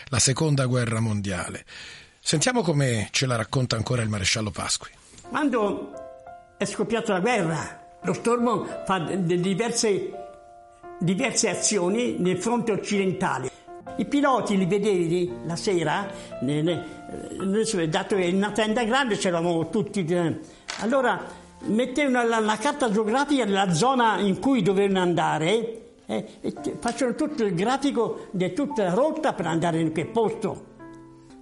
la 0.08 0.18
seconda 0.18 0.66
guerra 0.66 1.00
mondiale. 1.00 1.64
Sentiamo 2.20 2.60
come 2.60 3.08
ce 3.12 3.24
la 3.24 3.36
racconta 3.36 3.76
ancora 3.76 4.02
il 4.02 4.10
maresciallo 4.10 4.50
Pasqui. 4.50 4.90
Quando 5.22 5.92
è 6.58 6.66
scoppiata 6.66 7.14
la 7.14 7.20
guerra, 7.20 7.98
lo 8.02 8.12
Stormo 8.12 8.66
fa 8.84 8.98
diverse, 8.98 10.10
diverse 11.00 11.48
azioni 11.48 12.18
nel 12.18 12.36
fronte 12.36 12.72
occidentale. 12.72 13.50
I 13.96 14.06
piloti 14.06 14.56
li 14.56 14.66
vedevi 14.66 15.32
la 15.46 15.54
sera, 15.54 16.08
noi, 16.40 17.88
dato 17.88 18.16
che 18.16 18.24
in 18.24 18.36
una 18.36 18.50
tenda 18.50 18.82
grande 18.82 19.16
c'eravamo 19.16 19.68
tutti, 19.68 20.04
eh, 20.04 20.40
allora 20.80 21.22
mettevano 21.66 22.26
la, 22.26 22.40
la, 22.40 22.56
carta 22.56 22.90
geografica 22.90 23.44
della 23.44 23.72
zona 23.72 24.18
in 24.18 24.40
cui 24.40 24.62
dovevano 24.62 25.00
andare 25.00 25.92
eh, 26.06 26.26
e 26.40 26.54
facevano 26.80 27.16
tutto 27.16 27.44
il 27.44 27.54
grafico 27.54 28.26
di 28.32 28.52
tutta 28.52 28.82
la 28.82 28.94
rotta 28.94 29.32
per 29.32 29.46
andare 29.46 29.78
in 29.80 29.92
quel 29.92 30.08
posto. 30.08 30.72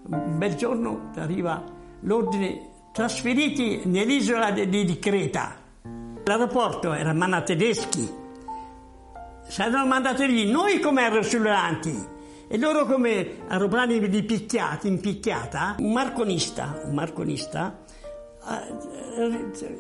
Un 0.04 0.36
bel 0.36 0.54
giorno 0.54 1.10
arriva 1.16 1.64
l'ordine 2.00 2.68
trasferiti 2.92 3.80
nell'isola 3.84 4.50
di, 4.50 4.68
di 4.68 4.98
Creta. 4.98 5.56
L'aeroporto 6.24 6.92
era 6.92 7.14
mano 7.14 7.36
a 7.36 7.42
tedeschi. 7.42 8.20
Saranno 9.48 9.86
mandati 9.86 10.26
lì 10.26 10.50
noi 10.50 10.80
come 10.80 11.02
aerosolulanti 11.02 12.20
e 12.48 12.58
loro 12.58 12.86
come 12.86 13.44
aeroplani 13.48 14.08
di 14.08 14.22
picchiati, 14.22 14.88
in 14.88 15.00
picchiata, 15.00 15.76
un 15.78 15.92
marconista, 15.92 16.80
un 16.84 16.94
marconista 16.94 17.80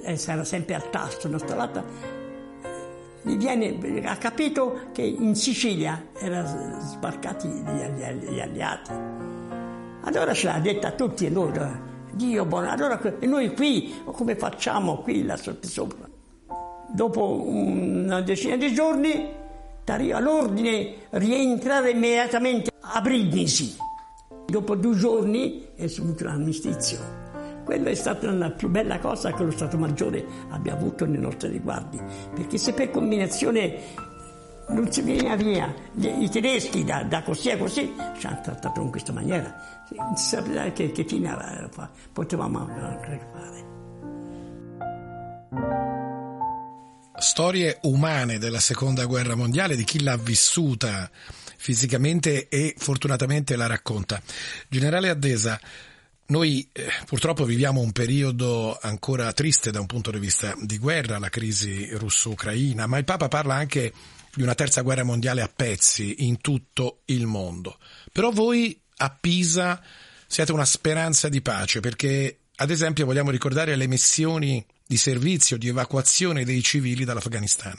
eh, 0.04 0.16
sarà 0.16 0.44
sempre 0.44 0.74
al 0.74 0.88
tasto, 0.90 1.26
una 1.26 1.38
stalata, 1.38 1.84
gli 3.22 3.36
viene, 3.36 4.04
ha 4.04 4.16
capito 4.16 4.88
che 4.92 5.02
in 5.02 5.34
Sicilia 5.34 6.08
erano 6.18 6.80
sbarcati 6.80 7.48
gli, 7.48 8.40
alleati. 8.40 8.92
Allora 10.04 10.32
ce 10.32 10.46
l'ha 10.46 10.58
detta 10.58 10.88
a 10.88 10.92
tutti 10.92 11.28
noi, 11.30 11.52
Dio 12.12 12.44
buono, 12.44 12.70
allora 12.70 13.00
e 13.18 13.26
noi 13.26 13.54
qui, 13.54 14.02
come 14.04 14.36
facciamo 14.36 14.98
qui 14.98 15.24
là 15.24 15.36
sotto 15.36 15.66
sopra? 15.66 16.08
Dopo 16.88 17.46
una 17.46 18.20
decina 18.20 18.56
di 18.56 18.74
giorni 18.74 19.40
ti 19.84 19.90
arriva 19.90 20.20
l'ordine 20.20 20.94
rientrare 21.10 21.90
immediatamente 21.90 22.70
a 22.80 23.00
Brindisi. 23.00 23.76
Dopo 24.46 24.74
due 24.74 24.94
giorni 24.96 25.68
è 25.74 25.86
subito 25.86 26.24
l'armistizio. 26.24 27.20
Quella 27.64 27.90
è 27.90 27.94
stata 27.94 28.30
la 28.30 28.50
più 28.50 28.68
bella 28.68 28.98
cosa 28.98 29.32
che 29.32 29.44
lo 29.44 29.50
Stato 29.50 29.78
Maggiore 29.78 30.24
abbia 30.50 30.74
avuto 30.74 31.06
nei 31.06 31.20
nostri 31.20 31.48
riguardi, 31.48 32.00
perché 32.34 32.58
se 32.58 32.72
per 32.72 32.90
combinazione 32.90 34.10
non 34.68 34.90
si 34.90 35.02
viene 35.02 35.36
via, 35.36 35.72
i 35.94 36.28
tedeschi 36.28 36.84
da, 36.84 37.04
da 37.04 37.22
così 37.22 37.50
a 37.50 37.58
così 37.58 37.94
ci 38.18 38.26
hanno 38.26 38.40
trattato 38.42 38.80
in 38.80 38.90
questa 38.90 39.12
maniera, 39.12 39.54
non 39.96 40.16
si 40.16 40.28
sapeva 40.28 40.64
che, 40.70 40.92
fine 41.06 41.36
potevamo 42.12 42.66
fare. 42.66 43.70
Storie 47.18 47.78
umane 47.82 48.38
della 48.38 48.60
seconda 48.60 49.04
guerra 49.04 49.34
mondiale, 49.34 49.76
di 49.76 49.84
chi 49.84 50.02
l'ha 50.02 50.16
vissuta 50.16 51.10
fisicamente 51.56 52.48
e 52.48 52.74
fortunatamente 52.76 53.54
la 53.54 53.66
racconta. 53.66 54.20
Generale 54.68 55.10
Addesa, 55.10 55.60
noi 56.26 56.68
eh, 56.72 56.86
purtroppo 57.06 57.44
viviamo 57.44 57.80
un 57.80 57.92
periodo 57.92 58.78
ancora 58.80 59.32
triste 59.32 59.70
da 59.70 59.80
un 59.80 59.86
punto 59.86 60.10
di 60.10 60.18
vista 60.18 60.54
di 60.60 60.78
guerra, 60.78 61.18
la 61.18 61.28
crisi 61.28 61.88
russo-ucraina, 61.92 62.86
ma 62.86 62.98
il 62.98 63.04
Papa 63.04 63.28
parla 63.28 63.54
anche 63.54 63.92
di 64.34 64.42
una 64.42 64.54
terza 64.54 64.80
guerra 64.80 65.04
mondiale 65.04 65.42
a 65.42 65.50
pezzi 65.54 66.26
in 66.26 66.40
tutto 66.40 67.02
il 67.06 67.26
mondo. 67.26 67.78
Però 68.10 68.30
voi 68.30 68.80
a 68.96 69.10
Pisa 69.10 69.82
siete 70.26 70.52
una 70.52 70.64
speranza 70.64 71.28
di 71.28 71.42
pace 71.42 71.80
perché, 71.80 72.38
ad 72.56 72.70
esempio, 72.70 73.04
vogliamo 73.04 73.30
ricordare 73.30 73.76
le 73.76 73.86
missioni 73.86 74.64
di 74.92 74.98
servizio, 74.98 75.56
di 75.56 75.68
evacuazione 75.68 76.44
dei 76.44 76.62
civili 76.62 77.06
dall'Afghanistan. 77.06 77.78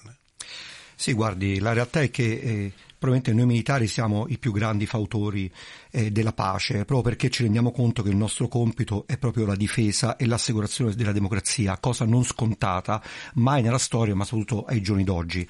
Sì, 0.96 1.14
guardi, 1.14 1.60
la 1.60 1.72
realtà 1.72 2.02
è 2.02 2.10
che 2.10 2.24
eh, 2.24 2.72
probabilmente 3.04 3.34
noi 3.34 3.46
militari 3.46 3.88
siamo 3.88 4.28
i 4.30 4.38
più 4.38 4.54
grandi 4.54 4.86
fautori 4.86 5.52
eh, 5.92 6.10
della 6.10 6.32
pace, 6.32 6.86
proprio 6.86 7.02
perché 7.02 7.30
ci 7.30 7.44
rendiamo 7.44 7.74
conto 7.74 8.02
che 8.02 8.08
il 8.08 8.16
nostro 8.16 8.48
compito 8.48 9.04
è 9.08 9.18
proprio 9.18 9.46
la 9.46 9.58
difesa 9.58 10.16
e 10.16 10.26
l'assicurazione 10.26 10.96
della 10.96 11.12
democrazia, 11.12 11.78
cosa 11.80 12.06
non 12.06 12.24
scontata 12.24 13.04
mai 13.34 13.62
nella 13.62 13.78
storia, 13.78 14.16
ma 14.16 14.24
soprattutto 14.24 14.64
ai 14.64 14.82
giorni 14.82 15.04
d'oggi. 15.04 15.46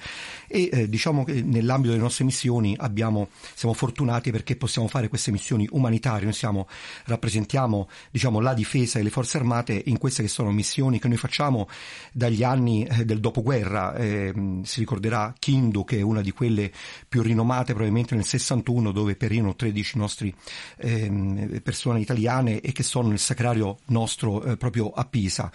E 0.48 0.68
eh, 0.72 0.88
diciamo 0.88 1.22
che 1.22 1.42
nell'ambito 1.42 1.92
delle 1.92 2.02
nostre 2.02 2.24
missioni 2.24 2.74
abbiamo, 2.76 3.28
siamo 3.54 3.72
fortunati 3.72 4.32
perché 4.32 4.56
possiamo 4.56 4.88
fare 4.88 5.06
queste 5.06 5.30
missioni 5.30 5.68
umanitarie, 5.70 6.24
noi 6.24 6.32
siamo, 6.32 6.66
rappresentiamo 7.04 7.88
diciamo, 8.10 8.40
la 8.40 8.52
difesa 8.52 8.98
e 8.98 9.04
le 9.04 9.10
forze 9.10 9.36
armate 9.36 9.80
in 9.86 9.98
queste 9.98 10.22
che 10.22 10.28
sono 10.28 10.50
missioni 10.50 10.98
che 10.98 11.06
noi 11.06 11.18
facciamo 11.18 11.68
dagli 12.10 12.42
anni 12.42 12.84
eh, 12.84 13.04
del 13.04 13.20
dopoguerra. 13.20 13.94
Eh, 13.94 14.60
si 14.64 14.80
ricorderà 14.80 15.32
Kindu, 15.38 15.84
che 15.84 15.98
è 15.98 16.02
una 16.02 16.20
di 16.20 16.32
quelle 16.32 16.72
più 17.08 17.22
rinomate 17.44 17.72
probabilmente 17.72 18.14
nel 18.14 18.24
61, 18.24 18.90
dove 18.90 19.14
perino 19.14 19.54
13 19.54 19.98
nostri 19.98 20.34
ehm, 20.78 21.60
persone 21.60 22.00
italiane 22.00 22.60
e 22.60 22.72
che 22.72 22.82
sono 22.82 23.08
nel 23.08 23.18
sacrario 23.18 23.78
nostro 23.86 24.42
eh, 24.42 24.56
proprio 24.56 24.90
a 24.90 25.04
Pisa. 25.04 25.52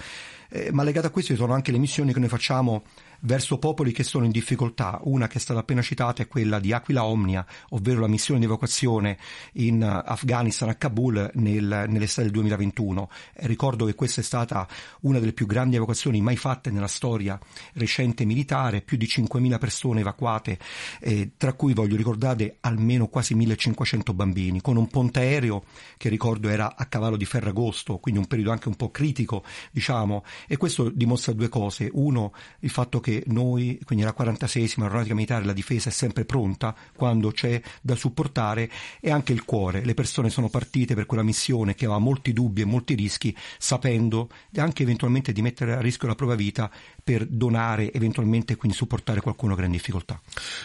Eh, 0.52 0.72
ma 0.72 0.84
legato 0.84 1.08
a 1.08 1.10
questo 1.10 1.34
ci 1.34 1.40
sono 1.40 1.54
anche 1.54 1.72
le 1.72 1.78
missioni 1.78 2.14
che 2.14 2.20
noi 2.20 2.30
facciamo 2.30 2.84
verso 3.22 3.58
popoli 3.58 3.92
che 3.92 4.04
sono 4.04 4.26
in 4.26 4.32
difficoltà. 4.32 5.00
Una 5.04 5.28
che 5.28 5.38
è 5.38 5.42
stata 5.42 5.60
appena 5.60 5.82
citata 5.82 6.22
è 6.22 6.28
quella 6.28 6.60
di 6.60 6.72
Aquila 6.72 7.06
Omnia, 7.06 7.46
ovvero 7.70 8.02
la 8.02 8.08
missione 8.08 8.40
di 8.40 8.46
evacuazione 8.46 9.18
in 9.54 9.82
eh, 9.82 10.02
Afghanistan 10.06 10.70
a 10.70 10.76
Kabul 10.76 11.32
nel, 11.36 11.86
nell'estate 11.88 12.24
del 12.24 12.32
2021. 12.32 13.10
E 13.34 13.48
ricordo 13.48 13.86
che 13.86 13.96
questa 13.96 14.22
è 14.22 14.24
stata 14.24 14.68
una 15.02 15.20
delle 15.20 15.34
più 15.34 15.46
grandi 15.46 15.76
evacuazioni 15.76 16.22
mai 16.22 16.38
fatte 16.38 16.72
nella 16.72 16.88
storia 16.88 17.40
recente 17.74 18.26
militare, 18.26 18.82
più 18.82 18.98
di 18.98 19.06
5.000 19.06 19.58
persone 19.58 20.02
evacuate, 20.02 20.58
eh, 21.00 21.32
tra 21.38 21.54
cui 21.54 21.74
voglio 21.74 21.96
ricordare 21.96 22.58
almeno 22.62 23.08
quasi 23.08 23.36
1.500 23.36 24.14
bambini, 24.14 24.62
con 24.62 24.78
un 24.78 24.88
ponte 24.88 25.20
aereo 25.20 25.64
che 25.98 26.10
ricordo 26.10 26.50
era 26.50 26.76
a 26.76 26.86
cavallo 26.86 27.18
di 27.18 27.26
Ferragosto, 27.26 27.98
quindi 27.98 28.20
un 28.20 28.28
periodo 28.28 28.52
anche 28.52 28.68
un 28.68 28.76
po' 28.76 28.92
critico, 28.92 29.44
diciamo, 29.72 30.24
e 30.48 30.58
questo 30.58 30.90
dimostra 30.90 31.34
due 31.34 31.50
cose. 31.50 31.90
Uno, 31.92 32.34
il 32.60 32.70
fatto 32.70 33.00
che 33.00 33.09
che 33.10 33.24
noi, 33.26 33.80
quindi 33.84 34.06
la 34.06 34.14
46esima 34.16 34.84
aeronautica 34.84 35.16
militare, 35.16 35.44
la 35.44 35.54
difesa 35.54 35.90
è 35.90 35.92
sempre 35.92 36.26
pronta 36.26 36.76
quando 36.96 37.32
c'è 37.32 37.60
da 37.82 37.96
supportare 37.96 38.70
e 39.00 39.10
anche 39.10 39.34
il 39.34 39.46
cuore. 39.46 39.84
Le 39.84 39.96
persone 39.96 40.30
sono 40.30 40.48
partite 40.48 40.94
per 40.94 41.08
quella 41.08 41.24
missione 41.24 41.74
che 41.74 41.86
aveva 41.86 42.00
molti 42.00 42.34
dubbi 42.34 42.62
e 42.62 42.66
molti 42.66 42.94
rischi, 42.94 43.36
sapendo 43.58 44.30
anche 44.58 44.84
eventualmente 44.84 45.32
di 45.32 45.42
mettere 45.42 45.74
a 45.74 45.82
rischio 45.82 46.08
la 46.08 46.14
propria 46.14 46.38
vita 46.38 46.70
per 47.04 47.26
donare, 47.26 47.92
eventualmente 47.92 48.56
quindi 48.56 48.78
supportare 48.78 49.22
qualcuno 49.22 49.56
che 49.56 49.64
è 49.64 49.66
in 49.66 49.72
difficoltà. 49.72 50.22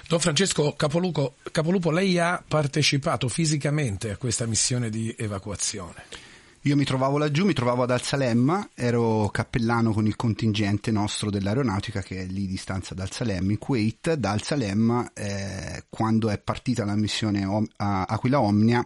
Don 0.07 0.21
Francesco 0.21 0.75
Capolupo, 0.75 1.37
Capolupo 1.51 1.91
lei 1.91 2.19
ha 2.19 2.45
partecipato 2.47 3.29
fisicamente 3.29 4.11
a 4.11 4.17
questa 4.19 4.45
missione 4.45 4.91
di 4.91 5.15
evacuazione. 5.17 6.33
Io 6.67 6.77
mi 6.77 6.85
trovavo 6.85 7.19
laggiù, 7.19 7.45
mi 7.45 7.53
trovavo 7.53 7.83
ad 7.83 7.91
Alzalemma, 7.91 8.71
ero 8.73 9.29
cappellano 9.29 9.93
con 9.93 10.07
il 10.07 10.17
contingente 10.17 10.91
nostro 10.91 11.29
dell'aeronautica 11.29 12.01
che 12.01 12.23
è 12.23 12.25
lì 12.25 12.47
di 12.47 12.57
stanza 12.57 12.95
ad 12.95 13.01
Alzalemma, 13.01 13.51
in 13.53 13.59
Kuwait. 13.59 14.15
Da 14.15 14.31
Alzalemma, 14.31 15.13
eh, 15.13 15.85
quando 15.91 16.31
è 16.31 16.39
partita 16.39 16.87
la 16.87 16.97
missione 16.97 17.45
Om- 17.45 17.69
Aquila 17.77 18.41
Omnia, 18.41 18.83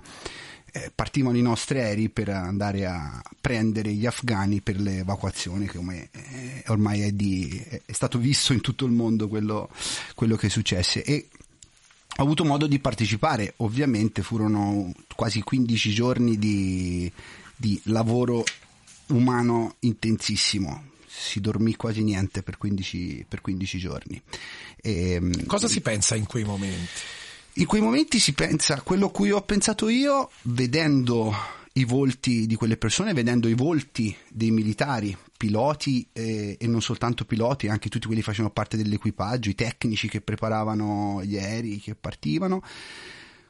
eh, 0.72 0.90
partivano 0.92 1.36
i 1.36 1.42
nostri 1.42 1.78
aerei 1.78 2.08
per 2.08 2.30
andare 2.30 2.84
a 2.84 3.22
prendere 3.40 3.92
gli 3.92 4.06
afghani 4.06 4.60
per 4.60 4.80
l'evacuazione, 4.80 5.66
che 5.66 5.78
ormai, 5.78 6.08
eh, 6.10 6.64
ormai 6.66 7.02
è, 7.02 7.12
di, 7.12 7.64
è, 7.86 7.92
stato 7.92 8.18
visto 8.18 8.52
in 8.52 8.60
tutto 8.60 8.86
il 8.86 8.92
mondo 8.92 9.28
quello, 9.28 9.70
quello 10.16 10.34
che 10.34 10.48
successe. 10.48 11.04
E 11.04 11.28
ho 12.16 12.22
avuto 12.24 12.44
modo 12.44 12.66
di 12.66 12.80
partecipare, 12.80 13.54
ovviamente 13.58 14.22
furono 14.22 14.92
quasi 15.14 15.42
15 15.42 15.92
giorni 15.92 16.38
di 16.38 17.12
di 17.58 17.78
lavoro 17.84 18.44
umano 19.08 19.76
intensissimo. 19.80 20.84
Si 21.06 21.40
dormì 21.40 21.74
quasi 21.74 22.02
niente 22.02 22.42
per 22.42 22.56
15, 22.56 23.26
per 23.28 23.40
15 23.40 23.78
giorni. 23.78 24.22
E, 24.80 25.12
ehm, 25.12 25.46
Cosa 25.46 25.68
si 25.68 25.80
pensa 25.80 26.14
in 26.14 26.26
quei 26.26 26.44
momenti? 26.44 27.02
In 27.54 27.66
quei 27.66 27.80
momenti 27.80 28.20
si 28.20 28.34
pensa 28.34 28.76
a 28.76 28.82
quello 28.82 29.06
a 29.06 29.10
cui 29.10 29.32
ho 29.32 29.42
pensato 29.42 29.88
io, 29.88 30.30
vedendo 30.42 31.34
i 31.72 31.84
volti 31.84 32.46
di 32.46 32.54
quelle 32.54 32.76
persone, 32.76 33.12
vedendo 33.12 33.48
i 33.48 33.54
volti 33.54 34.14
dei 34.28 34.52
militari, 34.52 35.16
piloti 35.36 36.06
eh, 36.12 36.56
e 36.58 36.66
non 36.68 36.80
soltanto 36.80 37.24
piloti, 37.24 37.66
anche 37.66 37.88
tutti 37.88 38.06
quelli 38.06 38.20
che 38.20 38.26
facevano 38.26 38.52
parte 38.52 38.76
dell'equipaggio, 38.76 39.50
i 39.50 39.56
tecnici 39.56 40.08
che 40.08 40.20
preparavano 40.20 41.22
gli 41.24 41.36
aerei 41.36 41.80
che 41.80 41.96
partivano 41.96 42.62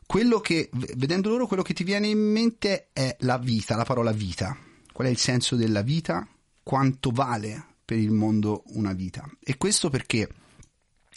quello 0.09 0.41
che, 0.41 0.71
vedendo 0.73 1.29
loro, 1.29 1.47
quello 1.47 1.63
che 1.63 1.75
ti 1.75 1.85
viene 1.85 2.07
in 2.07 2.19
mente 2.19 2.89
è 2.95 3.15
la 3.21 3.37
vita, 3.37 3.77
la 3.77 3.85
parola 3.85 4.11
vita. 4.11 4.57
Qual 4.91 5.07
è 5.07 5.11
il 5.11 5.19
senso 5.19 5.55
della 5.55 5.83
vita? 5.83 6.27
Quanto 6.63 7.11
vale 7.11 7.75
per 7.85 7.99
il 7.99 8.11
mondo 8.11 8.63
una 8.69 8.95
vita? 8.95 9.31
E 9.39 9.59
questo 9.59 9.91
perché 9.91 10.27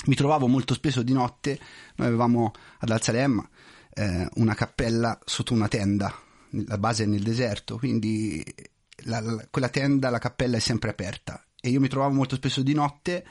mi 0.07 0.15
trovavo 0.15 0.47
molto 0.47 0.73
spesso 0.73 1.03
di 1.03 1.13
notte, 1.13 1.57
noi 1.95 2.07
avevamo 2.07 2.51
ad 2.79 2.89
Alzarem 2.89 3.41
eh, 3.93 4.27
una 4.33 4.55
cappella 4.55 5.17
sotto 5.23 5.53
una 5.53 5.69
tenda, 5.69 6.13
la 6.49 6.77
base 6.77 7.03
è 7.03 7.07
nel 7.07 7.23
deserto, 7.23 7.77
quindi 7.77 8.43
la, 9.03 9.21
la, 9.21 9.47
quella 9.49 9.69
tenda, 9.69 10.09
la 10.09 10.19
cappella 10.19 10.57
è 10.57 10.59
sempre 10.59 10.89
aperta 10.89 11.41
e 11.61 11.69
io 11.69 11.79
mi 11.79 11.87
trovavo 11.87 12.13
molto 12.13 12.35
spesso 12.35 12.61
di 12.61 12.73
notte, 12.73 13.25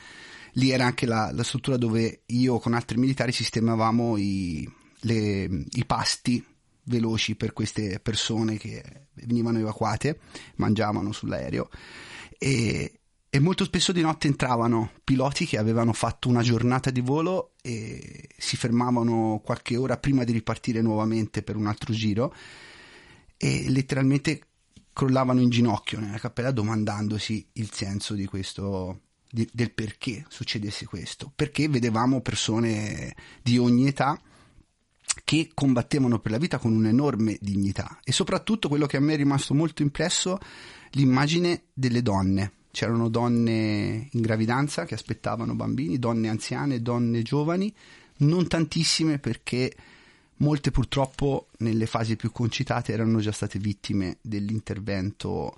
lì 0.53 0.71
era 0.71 0.87
anche 0.87 1.05
la, 1.05 1.31
la 1.35 1.45
struttura 1.45 1.77
dove 1.77 2.23
io 2.25 2.59
con 2.61 2.73
altri 2.73 2.97
militari 2.97 3.31
sistemavamo 3.31 4.17
i, 4.17 4.79
le, 5.01 5.65
i 5.71 5.85
pasti 5.87 6.45
veloci 6.85 7.37
per 7.37 7.53
queste 7.53 8.01
persone 8.01 8.57
che 8.57 9.09
venivano 9.15 9.59
evacuate, 9.59 10.21
mangiavano 10.57 11.13
sull'aereo 11.13 11.69
e, 12.39 13.01
e 13.29 13.39
molto 13.39 13.65
spesso 13.65 13.93
di 13.93 14.01
notte 14.01 14.27
entravano 14.27 14.93
piloti 15.05 15.47
che 15.47 15.59
avevano 15.59 15.93
fatto 15.93 16.29
una 16.29 16.43
giornata 16.43 16.91
di 16.91 17.01
volo 17.01 17.53
e 17.63 18.29
si 18.37 18.57
fermavano 18.57 19.41
qualche 19.45 19.77
ora 19.77 19.97
prima 19.99 20.25
di 20.25 20.33
ripartire 20.33 20.81
nuovamente 20.81 21.43
per 21.43 21.57
un 21.57 21.67
altro 21.67 21.93
giro 21.93 22.35
e 23.37 23.67
letteralmente 23.69 24.43
crollavano 24.93 25.41
in 25.41 25.49
ginocchio 25.49 26.01
nella 26.01 26.19
cappella 26.19 26.51
domandandosi 26.51 27.49
il 27.55 27.71
senso 27.73 28.15
di 28.15 28.27
questo 28.27 29.03
di, 29.31 29.49
del 29.53 29.73
perché 29.73 30.25
succedesse 30.29 30.87
questo. 30.87 31.33
Perché 31.35 31.69
vedevamo 31.69 32.21
persone 32.21 33.15
di 33.43 33.59
ogni 33.59 33.87
età 33.87 34.21
che 35.31 35.53
combattevano 35.55 36.19
per 36.19 36.33
la 36.33 36.39
vita 36.39 36.59
con 36.59 36.73
un'enorme 36.73 37.39
dignità 37.41 38.01
e 38.03 38.11
soprattutto 38.11 38.67
quello 38.67 38.87
che 38.87 38.97
a 38.97 39.01
me 39.01 39.13
è 39.13 39.17
rimasto 39.17 39.55
molto 39.55 39.83
impresso, 39.83 40.41
l'immagine 40.95 41.67
delle 41.73 42.03
donne. 42.03 42.55
C'erano 42.73 43.09
donne 43.09 44.09
in 44.11 44.21
gravidanza 44.23 44.85
che 44.87 44.95
aspettavano 44.95 45.55
bambini, 45.55 46.01
donne 46.01 46.29
anziane, 46.29 46.83
donne 46.83 47.23
giovani, 47.23 47.73
non 48.19 48.49
tantissime 48.49 49.21
perché 49.21 49.73
molte 50.39 50.73
purtroppo 50.73 51.47
nelle 51.59 51.87
fasi 51.87 52.17
più 52.17 52.33
concitate 52.33 52.93
erano 52.93 53.21
già 53.21 53.31
state 53.31 53.61
vittime 53.61 54.19
dell'intervento 54.23 55.55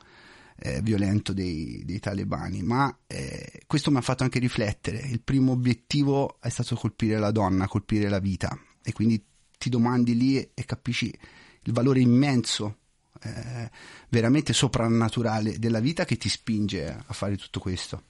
eh, 0.57 0.83
violento 0.83 1.33
dei, 1.33 1.81
dei, 1.87 1.99
talebani, 1.99 2.63
ma 2.63 2.95
eh, 3.07 3.63
questo 3.67 3.91
mi 3.91 3.97
ha 3.97 4.03
fatto 4.03 4.23
anche 4.23 4.39
riflettere. 4.39 4.99
Il 4.99 5.23
primo 5.23 5.53
obiettivo 5.53 6.37
è 6.43 6.51
stato 6.51 6.77
colpire 6.77 7.19
la 7.19 7.31
donna, 7.31 7.67
colpire 7.67 8.11
la 8.11 8.19
vita 8.19 8.55
e 8.85 8.93
quindi 8.93 9.31
ti 9.63 9.71
domandi 9.71 10.17
lì 10.17 10.37
e, 10.39 10.51
e 10.55 10.65
capisci 10.65 11.07
il 11.07 11.73
valore 11.73 12.01
immenso, 12.01 12.79
eh, 13.23 13.71
veramente 14.09 14.53
soprannaturale 14.53 15.61
della 15.61 15.79
vita 15.79 16.05
che 16.05 16.17
ti 16.17 16.29
spinge 16.29 17.05
a 17.07 17.13
fare 17.13 17.37
tutto 17.37 17.61
questo. 17.61 18.07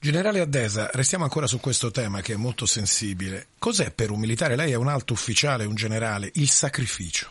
Generale 0.00 0.40
Addesa, 0.40 0.90
restiamo 0.92 1.22
ancora 1.22 1.46
su 1.46 1.60
questo 1.60 1.92
tema 1.92 2.20
che 2.20 2.32
è 2.32 2.36
molto 2.36 2.66
sensibile. 2.66 3.50
Cos'è 3.58 3.92
per 3.92 4.10
un 4.10 4.18
militare, 4.18 4.56
lei 4.56 4.72
è 4.72 4.76
un 4.76 4.88
alto 4.88 5.12
ufficiale, 5.12 5.64
un 5.64 5.76
generale, 5.76 6.32
il 6.34 6.48
sacrificio? 6.48 7.30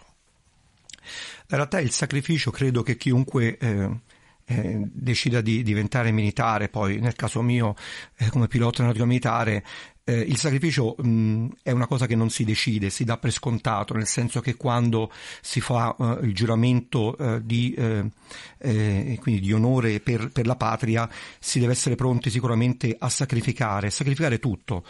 In 1.50 1.58
realtà 1.58 1.82
il 1.82 1.92
sacrificio 1.92 2.52
credo 2.52 2.84
che 2.84 2.96
chiunque 2.96 3.58
eh, 3.58 4.00
eh, 4.46 4.82
decida 4.94 5.42
di 5.42 5.62
diventare 5.62 6.12
militare, 6.12 6.70
poi 6.70 7.00
nel 7.00 7.16
caso 7.16 7.42
mio 7.42 7.76
eh, 8.16 8.30
come 8.30 8.48
pilota 8.48 8.78
aeronautico 8.78 9.06
militare, 9.06 9.66
eh, 10.08 10.20
il 10.20 10.38
sacrificio 10.38 10.96
mh, 10.98 11.48
è 11.64 11.72
una 11.72 11.86
cosa 11.86 12.06
che 12.08 12.16
non 12.16 12.30
si 12.30 12.46
decide, 12.46 12.90
si 12.90 13.04
dà 13.04 13.18
per 13.18 13.32
scontato, 13.32 13.94
nel 13.94 14.08
senso 14.08 14.40
che 14.40 14.56
quando 14.56 15.12
si 15.42 15.60
fa 15.60 15.94
uh, 15.98 16.24
il 16.24 16.34
giuramento 16.34 17.14
uh, 17.20 17.42
di, 17.44 17.76
uh, 17.78 18.10
quindi 19.20 19.42
di 19.42 19.52
onore 19.52 20.00
per, 20.00 20.30
per 20.32 20.46
la 20.46 20.56
patria, 20.56 21.10
si 21.40 21.60
deve 21.60 21.74
essere 21.74 21.96
pronti 21.96 22.30
sicuramente 22.30 22.96
a 22.98 23.10
sacrificare, 23.10 23.90
sacrificare 23.90 24.40
tutto. 24.40 24.86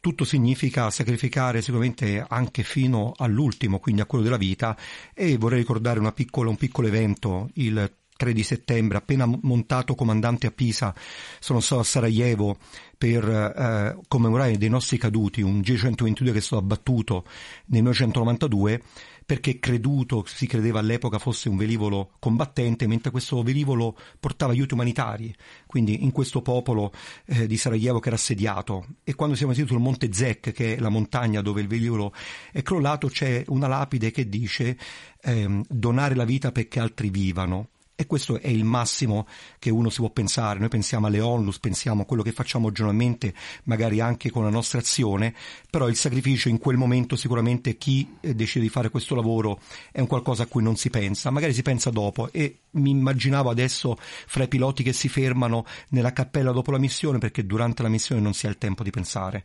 Tutto 0.00 0.24
significa 0.24 0.90
sacrificare 0.90 1.62
sicuramente 1.62 2.22
anche 2.28 2.62
fino 2.62 3.14
all'ultimo, 3.16 3.78
quindi 3.78 4.02
a 4.02 4.04
quello 4.04 4.22
della 4.22 4.36
vita, 4.36 4.76
e 5.14 5.38
vorrei 5.38 5.60
ricordare 5.60 5.98
piccola, 6.12 6.50
un 6.50 6.56
piccolo 6.56 6.88
evento, 6.88 7.48
il 7.54 7.90
3 8.18 8.32
di 8.32 8.42
settembre, 8.42 8.98
appena 8.98 9.26
montato 9.42 9.94
comandante 9.94 10.48
a 10.48 10.50
Pisa, 10.50 10.92
sono 11.38 11.60
stato 11.60 11.80
a 11.82 11.84
Sarajevo 11.84 12.58
per 12.98 13.24
eh, 13.24 13.98
commemorare 14.08 14.58
dei 14.58 14.68
nostri 14.68 14.98
caduti, 14.98 15.40
un 15.40 15.60
G122 15.60 16.32
che 16.32 16.38
è 16.38 16.40
stato 16.40 16.60
abbattuto 16.60 17.24
nel 17.66 17.82
1992 17.82 18.82
perché 19.28 19.58
creduto, 19.58 20.24
si 20.26 20.46
credeva 20.46 20.78
all'epoca 20.78 21.18
fosse 21.18 21.50
un 21.50 21.58
velivolo 21.58 22.12
combattente, 22.18 22.86
mentre 22.86 23.10
questo 23.10 23.42
velivolo 23.42 23.94
portava 24.18 24.52
aiuti 24.52 24.72
umanitari, 24.72 25.36
quindi 25.66 26.02
in 26.02 26.12
questo 26.12 26.40
popolo 26.40 26.90
eh, 27.26 27.46
di 27.46 27.58
Sarajevo 27.58 28.00
che 28.00 28.08
era 28.08 28.16
assediato. 28.16 28.86
E 29.04 29.14
quando 29.14 29.36
siamo 29.36 29.52
seduti 29.52 29.74
sul 29.74 29.82
Monte 29.82 30.10
Zek, 30.10 30.52
che 30.52 30.76
è 30.76 30.80
la 30.80 30.88
montagna 30.88 31.42
dove 31.42 31.60
il 31.60 31.68
velivolo 31.68 32.14
è 32.50 32.62
crollato, 32.62 33.08
c'è 33.08 33.44
una 33.48 33.68
lapide 33.68 34.10
che 34.10 34.30
dice 34.30 34.78
ehm, 35.20 35.62
donare 35.68 36.14
la 36.14 36.24
vita 36.24 36.50
perché 36.50 36.80
altri 36.80 37.10
vivano. 37.10 37.68
E 38.00 38.06
questo 38.06 38.40
è 38.40 38.46
il 38.46 38.62
massimo 38.62 39.26
che 39.58 39.70
uno 39.70 39.90
si 39.90 39.98
può 39.98 40.10
pensare. 40.10 40.60
Noi 40.60 40.68
pensiamo 40.68 41.08
alle 41.08 41.18
onlus, 41.18 41.58
pensiamo 41.58 42.02
a 42.02 42.04
quello 42.04 42.22
che 42.22 42.30
facciamo 42.30 42.70
giornalmente, 42.70 43.34
magari 43.64 43.98
anche 43.98 44.30
con 44.30 44.44
la 44.44 44.50
nostra 44.50 44.78
azione, 44.78 45.34
però 45.68 45.88
il 45.88 45.96
sacrificio 45.96 46.48
in 46.48 46.58
quel 46.58 46.76
momento 46.76 47.16
sicuramente 47.16 47.76
chi 47.76 48.08
eh, 48.20 48.36
decide 48.36 48.64
di 48.64 48.70
fare 48.70 48.90
questo 48.90 49.16
lavoro 49.16 49.58
è 49.90 49.98
un 49.98 50.06
qualcosa 50.06 50.44
a 50.44 50.46
cui 50.46 50.62
non 50.62 50.76
si 50.76 50.90
pensa, 50.90 51.30
magari 51.30 51.52
si 51.52 51.62
pensa 51.62 51.90
dopo. 51.90 52.30
E 52.30 52.58
mi 52.74 52.90
immaginavo 52.90 53.50
adesso 53.50 53.96
fra 53.98 54.44
i 54.44 54.48
piloti 54.48 54.84
che 54.84 54.92
si 54.92 55.08
fermano 55.08 55.66
nella 55.88 56.12
cappella 56.12 56.52
dopo 56.52 56.70
la 56.70 56.78
missione 56.78 57.18
perché 57.18 57.46
durante 57.46 57.82
la 57.82 57.88
missione 57.88 58.20
non 58.20 58.32
si 58.32 58.46
ha 58.46 58.50
il 58.50 58.58
tempo 58.58 58.84
di 58.84 58.90
pensare 58.90 59.44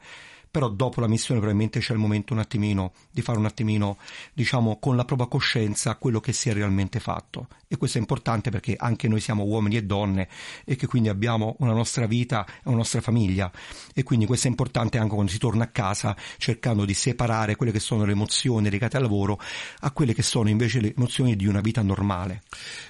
però 0.53 0.69
dopo 0.69 1.01
la 1.01 1.07
missione 1.07 1.39
probabilmente 1.39 1.79
c'è 1.79 1.93
il 1.93 1.99
momento 1.99 2.31
un 2.31 2.37
attimino 2.37 2.91
di 3.09 3.23
fare 3.23 3.39
un 3.39 3.45
attimino, 3.45 3.97
diciamo, 4.33 4.77
con 4.77 4.95
la 4.95 5.03
propria 5.03 5.27
coscienza 5.27 5.95
quello 5.95 6.19
che 6.19 6.31
si 6.31 6.47
è 6.47 6.53
realmente 6.53 6.99
fatto. 6.99 7.47
E 7.67 7.75
questo 7.75 7.97
è 7.97 8.01
importante 8.01 8.51
perché 8.51 8.75
anche 8.77 9.07
noi 9.07 9.19
siamo 9.19 9.45
uomini 9.45 9.77
e 9.77 9.83
donne 9.83 10.27
e 10.63 10.75
che 10.75 10.85
quindi 10.85 11.09
abbiamo 11.09 11.55
una 11.57 11.73
nostra 11.73 12.05
vita 12.05 12.45
e 12.45 12.61
una 12.65 12.77
nostra 12.77 13.01
famiglia. 13.01 13.51
E 13.95 14.03
quindi 14.03 14.27
questo 14.27 14.45
è 14.45 14.51
importante 14.51 14.99
anche 14.99 15.15
quando 15.15 15.31
si 15.31 15.39
torna 15.39 15.63
a 15.63 15.69
casa 15.69 16.15
cercando 16.37 16.85
di 16.85 16.93
separare 16.93 17.55
quelle 17.55 17.71
che 17.71 17.79
sono 17.79 18.05
le 18.05 18.11
emozioni 18.11 18.69
legate 18.69 18.97
al 18.97 19.01
lavoro 19.01 19.39
a 19.79 19.89
quelle 19.89 20.13
che 20.13 20.21
sono 20.21 20.49
invece 20.49 20.79
le 20.81 20.93
emozioni 20.95 21.35
di 21.35 21.47
una 21.47 21.61
vita 21.61 21.81
normale. 21.81 22.43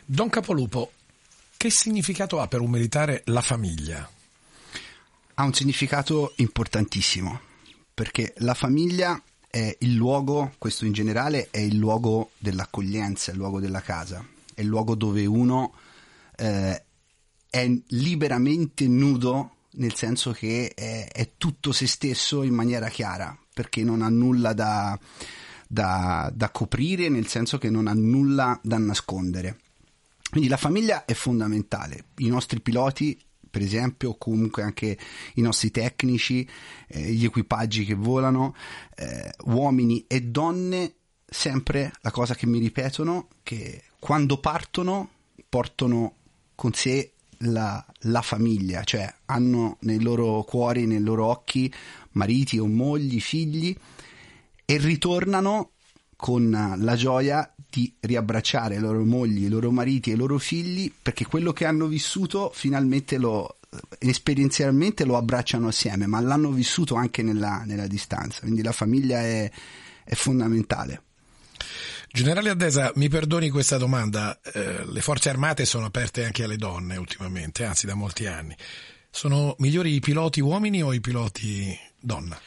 Don 0.04 0.28
Capolupo, 0.28 0.92
che 1.56 1.70
significato 1.70 2.42
ha 2.42 2.48
per 2.50 2.60
un 2.60 2.72
militare 2.72 3.22
la 3.28 3.42
famiglia? 3.42 4.06
Ha 5.36 5.44
un 5.46 5.54
significato 5.54 6.34
importantissimo 6.36 7.52
perché 7.94 8.34
la 8.38 8.54
famiglia 8.54 9.22
è 9.48 9.76
il 9.82 9.94
luogo, 9.94 10.54
questo 10.58 10.86
in 10.86 10.94
generale, 10.94 11.50
è 11.52 11.60
il 11.60 11.78
luogo 11.78 12.32
dell'accoglienza, 12.40 13.30
è 13.30 13.34
il 13.34 13.40
luogo 13.40 13.60
della 13.60 13.82
casa, 13.82 14.26
è 14.54 14.62
il 14.62 14.68
luogo 14.68 14.96
dove 14.96 15.26
uno 15.26 15.74
eh, 16.36 16.84
è 17.50 17.72
liberamente 17.90 18.88
nudo, 18.88 19.58
nel 19.74 19.94
senso 19.94 20.32
che 20.32 20.72
è, 20.74 21.08
è, 21.08 21.32
tutto 21.38 21.72
se 21.72 21.86
stesso 21.86 22.42
in 22.42 22.54
maniera 22.54 22.90
chiara, 22.90 23.38
perché 23.54 23.84
non 23.84 24.02
ha 24.02 24.10
nulla 24.10 24.54
da, 24.54 24.98
da, 25.68 26.32
da 26.34 26.50
coprire, 26.50 27.10
nel 27.10 27.28
senso 27.28 27.60
che 27.60 27.70
non 27.70 27.86
ha 27.86 27.94
nulla 27.94 28.60
da 28.64 28.80
nascondere. 28.80 29.60
Quindi 30.32 30.50
la 30.50 30.58
famiglia 30.58 31.06
è 31.06 31.14
fondamentale. 31.14 32.06
I 32.18 32.28
nostri 32.28 32.60
piloti 32.60 33.20
per 33.54 33.62
esempio, 33.62 34.10
o 34.10 34.18
comunque 34.18 34.64
anche 34.64 34.98
i 35.36 35.42
nostri 35.42 35.70
tecnici, 35.70 36.50
eh, 36.88 37.12
gli 37.12 37.24
equipaggi 37.24 37.86
che 37.86 37.94
volano, 37.94 38.56
eh, 38.96 39.32
uomini 39.44 40.06
e 40.08 40.22
donne, 40.22 40.96
sempre 41.24 41.92
la 42.02 42.10
cosa 42.10 42.34
che 42.34 42.48
mi 42.48 42.58
ripetono, 42.58 43.28
che 43.44 43.84
quando 44.00 44.40
partono 44.40 45.08
portano 45.48 46.16
con 46.56 46.74
sé 46.74 47.12
la, 47.42 47.86
la, 48.00 48.24
famiglia, 48.24 48.84
cioè 48.84 49.14
hanno 49.26 49.78
nei 49.82 50.02
loro 50.02 50.42
cuori, 50.42 50.88
nei 50.88 51.02
loro 51.02 51.28
occhi 51.28 51.72
mariti 52.14 52.58
o 52.58 52.66
mogli, 52.66 53.22
figli 53.22 53.78
e 54.66 54.78
ritornano 54.78 55.73
con 56.24 56.78
la 56.78 56.96
gioia 56.96 57.54
di 57.70 57.94
riabbracciare 58.00 58.76
i 58.76 58.80
loro 58.80 59.04
mogli, 59.04 59.44
i 59.44 59.50
loro 59.50 59.72
mariti 59.72 60.10
e 60.10 60.14
i 60.14 60.16
loro 60.16 60.38
figli 60.38 60.90
perché 61.02 61.26
quello 61.26 61.52
che 61.52 61.66
hanno 61.66 61.88
vissuto 61.88 62.50
finalmente 62.56 63.18
lo 63.18 63.58
esperienzialmente 64.00 65.04
lo 65.04 65.18
abbracciano 65.18 65.68
assieme, 65.68 66.08
ma 66.08 66.22
l'hanno 66.22 66.50
vissuto 66.52 66.96
anche 66.96 67.24
nella, 67.24 67.64
nella 67.66 67.88
distanza, 67.88 68.40
quindi 68.40 68.64
la 68.64 68.72
famiglia 68.72 69.20
è, 69.20 69.52
è 70.06 70.16
fondamentale. 70.16 71.02
Generale 72.10 72.52
Addesa, 72.52 72.94
mi 72.96 73.10
perdoni 73.10 73.50
questa 73.50 73.78
domanda, 73.78 74.40
eh, 74.44 74.86
le 74.86 75.02
forze 75.02 75.28
armate 75.28 75.66
sono 75.66 75.88
aperte 75.88 76.24
anche 76.24 76.46
alle 76.46 76.56
donne 76.56 76.96
ultimamente, 76.96 77.66
anzi 77.66 77.86
da 77.86 77.96
molti 77.96 78.28
anni. 78.28 78.56
Sono 79.10 79.56
migliori 79.60 79.94
i 79.94 80.00
piloti 80.00 80.40
uomini 80.40 80.82
o 80.82 80.94
i 80.94 81.02
piloti 81.02 81.78
donna? 82.00 82.40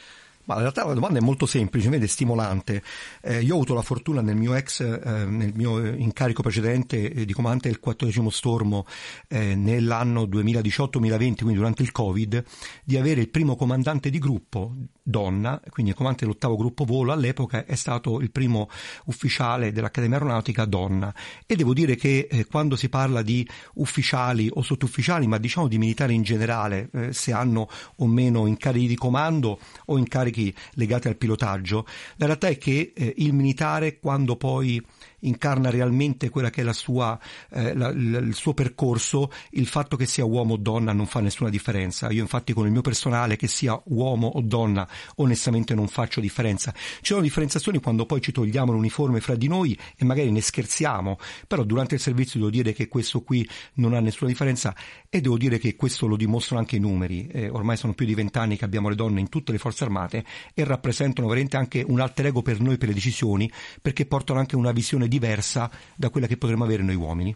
Ma 0.47 0.55
in 0.55 0.61
realtà 0.61 0.85
la 0.85 0.93
domanda 0.93 1.19
è 1.19 1.21
molto 1.21 1.45
semplice, 1.45 1.93
ed 1.93 2.01
è 2.01 2.07
stimolante. 2.07 2.81
Eh, 3.21 3.41
io 3.41 3.51
ho 3.51 3.55
avuto 3.55 3.73
la 3.73 3.81
fortuna 3.81 4.21
nel 4.21 4.37
mio 4.37 4.53
ex, 4.53 4.79
eh, 4.79 5.25
nel 5.25 5.51
mio 5.53 5.85
incarico 5.85 6.41
precedente 6.41 7.11
eh, 7.11 7.25
di 7.25 7.33
comandante 7.33 7.67
del 7.67 7.79
14 7.79 8.31
Stormo 8.31 8.85
eh, 9.27 9.55
nell'anno 9.55 10.23
2018-2020, 10.23 11.35
quindi 11.35 11.55
durante 11.55 11.83
il 11.83 11.91
Covid, 11.91 12.43
di 12.83 12.95
avere 12.95 13.19
il 13.19 13.29
primo 13.29 13.57
comandante 13.57 14.09
di 14.09 14.19
gruppo 14.19 14.73
donna, 15.03 15.61
quindi 15.69 15.91
il 15.91 15.97
comandante 15.97 16.25
dell'ottavo 16.25 16.55
gruppo 16.55 16.85
volo 16.85 17.11
all'epoca 17.11 17.65
è 17.65 17.75
stato 17.75 18.21
il 18.21 18.31
primo 18.31 18.69
ufficiale 19.05 19.73
dell'Accademia 19.73 20.17
Aeronautica 20.17 20.63
donna. 20.63 21.13
E 21.45 21.57
devo 21.57 21.73
dire 21.73 21.95
che 21.95 22.27
eh, 22.29 22.45
quando 22.45 22.77
si 22.77 22.87
parla 22.87 23.21
di 23.21 23.45
ufficiali 23.75 24.49
o 24.49 24.61
sottufficiali, 24.61 25.27
ma 25.27 25.37
diciamo 25.37 25.67
di 25.67 25.77
militari 25.77 26.13
in 26.13 26.23
generale, 26.23 26.89
eh, 26.93 27.13
se 27.13 27.33
hanno 27.33 27.67
o 27.97 28.07
meno 28.07 28.45
incarichi 28.45 28.87
di 28.87 28.95
comando 28.95 29.59
o 29.87 29.97
incarichi 29.97 30.36
legati 30.73 31.07
al 31.07 31.17
pilotaggio, 31.17 31.85
la 32.17 32.25
realtà 32.25 32.47
è 32.47 32.57
che 32.57 32.93
eh, 32.95 33.13
il 33.17 33.33
militare 33.33 33.99
quando 33.99 34.35
poi 34.35 34.83
incarna 35.21 35.69
realmente 35.69 36.29
quella 36.29 36.49
che 36.49 36.61
è 36.61 36.63
la 36.63 36.73
sua, 36.73 37.19
eh, 37.51 37.73
la, 37.73 37.91
la, 37.93 38.19
il 38.19 38.35
suo 38.35 38.53
percorso, 38.53 39.31
il 39.51 39.67
fatto 39.67 39.95
che 39.95 40.05
sia 40.05 40.25
uomo 40.25 40.53
o 40.53 40.57
donna 40.57 40.93
non 40.93 41.07
fa 41.07 41.19
nessuna 41.19 41.49
differenza. 41.49 42.09
Io 42.11 42.21
infatti 42.21 42.53
con 42.53 42.65
il 42.65 42.71
mio 42.71 42.81
personale, 42.81 43.35
che 43.35 43.47
sia 43.47 43.79
uomo 43.85 44.27
o 44.27 44.41
donna, 44.41 44.87
onestamente 45.15 45.73
non 45.73 45.87
faccio 45.87 46.19
differenza. 46.19 46.73
Ci 46.73 47.13
sono 47.13 47.21
differenziazioni 47.21 47.79
quando 47.79 48.05
poi 48.05 48.21
ci 48.21 48.31
togliamo 48.31 48.71
l'uniforme 48.71 49.19
fra 49.19 49.35
di 49.35 49.47
noi 49.47 49.77
e 49.95 50.05
magari 50.05 50.31
ne 50.31 50.41
scherziamo, 50.41 51.17
però 51.47 51.63
durante 51.63 51.95
il 51.95 52.01
servizio 52.01 52.39
devo 52.39 52.51
dire 52.51 52.73
che 52.73 52.87
questo 52.87 53.21
qui 53.21 53.47
non 53.75 53.93
ha 53.93 53.99
nessuna 53.99 54.29
differenza 54.29 54.75
e 55.09 55.21
devo 55.21 55.37
dire 55.37 55.57
che 55.57 55.75
questo 55.75 56.07
lo 56.07 56.15
dimostrano 56.15 56.61
anche 56.61 56.75
i 56.75 56.79
numeri. 56.79 57.27
Eh, 57.27 57.49
ormai 57.49 57.77
sono 57.77 57.93
più 57.93 58.05
di 58.05 58.13
vent'anni 58.13 58.57
che 58.57 58.65
abbiamo 58.65 58.89
le 58.89 58.95
donne 58.95 59.19
in 59.19 59.29
tutte 59.29 59.51
le 59.51 59.57
forze 59.57 59.83
armate 59.83 60.23
e 60.53 60.63
rappresentano 60.63 61.27
veramente 61.27 61.57
anche 61.57 61.83
un 61.87 61.99
alter 61.99 62.27
ego 62.27 62.41
per 62.41 62.59
noi 62.59 62.77
per 62.77 62.89
le 62.89 62.93
decisioni, 62.93 63.51
perché 63.81 64.05
portano 64.05 64.39
anche 64.39 64.55
una 64.55 64.71
visione 64.71 65.06
diversa 65.07 65.69
da 65.95 66.09
quella 66.09 66.27
che 66.27 66.37
potremmo 66.37 66.63
avere 66.63 66.83
noi 66.83 66.95
uomini. 66.95 67.35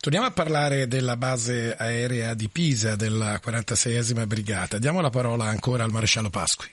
Torniamo 0.00 0.26
a 0.26 0.30
parlare 0.30 0.86
della 0.88 1.16
base 1.16 1.74
aerea 1.76 2.34
di 2.34 2.48
Pisa 2.48 2.96
della 2.96 3.40
46esima 3.44 4.26
brigata. 4.26 4.78
Diamo 4.78 5.00
la 5.00 5.10
parola 5.10 5.44
ancora 5.44 5.84
al 5.84 5.90
maresciallo 5.90 6.30
Pasqui. 6.30 6.68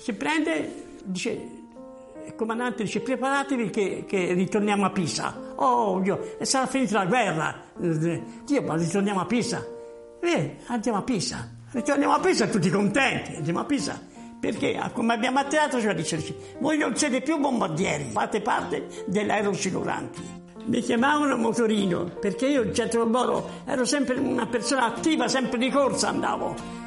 Si 0.00 0.12
prende, 0.12 0.98
dice, 1.04 1.30
il 2.26 2.34
comandante 2.36 2.84
dice 2.84 3.00
preparatevi 3.00 3.70
che, 3.70 4.04
che 4.06 4.32
ritorniamo 4.32 4.84
a 4.84 4.90
Pisa. 4.90 5.36
Oh, 5.56 6.00
Dio, 6.00 6.36
sarà 6.42 6.66
finita 6.66 6.98
la 6.98 7.06
guerra. 7.06 7.62
Dio, 7.76 8.62
ma 8.62 8.76
ritorniamo 8.76 9.20
a 9.20 9.26
Pisa. 9.26 9.66
Eh, 10.20 10.56
andiamo 10.66 10.98
a 10.98 11.02
Pisa. 11.02 11.56
Ritorniamo 11.70 12.14
a 12.14 12.20
Pisa 12.20 12.46
tutti 12.46 12.70
contenti, 12.70 13.36
andiamo 13.36 13.60
a 13.60 13.64
Pisa. 13.64 14.00
Perché 14.40 14.80
come 14.92 15.14
abbiamo 15.14 15.40
attirato, 15.40 15.80
cioè 15.80 15.94
dice, 15.94 16.22
voi 16.60 16.78
non 16.78 16.96
siete 16.96 17.20
più 17.20 17.38
bombardieri, 17.38 18.10
fate 18.12 18.40
parte 18.40 18.86
dell'aerosciluranti. 19.06 20.36
Mi 20.66 20.80
chiamavano 20.80 21.36
motorino 21.36 22.04
perché 22.04 22.46
io 22.46 22.62
in 22.62 22.74
centro 22.74 23.04
lavoro 23.04 23.48
ero 23.64 23.84
sempre 23.84 24.18
una 24.18 24.46
persona 24.46 24.84
attiva, 24.84 25.26
sempre 25.26 25.58
di 25.58 25.70
corsa 25.70 26.08
andavo. 26.08 26.86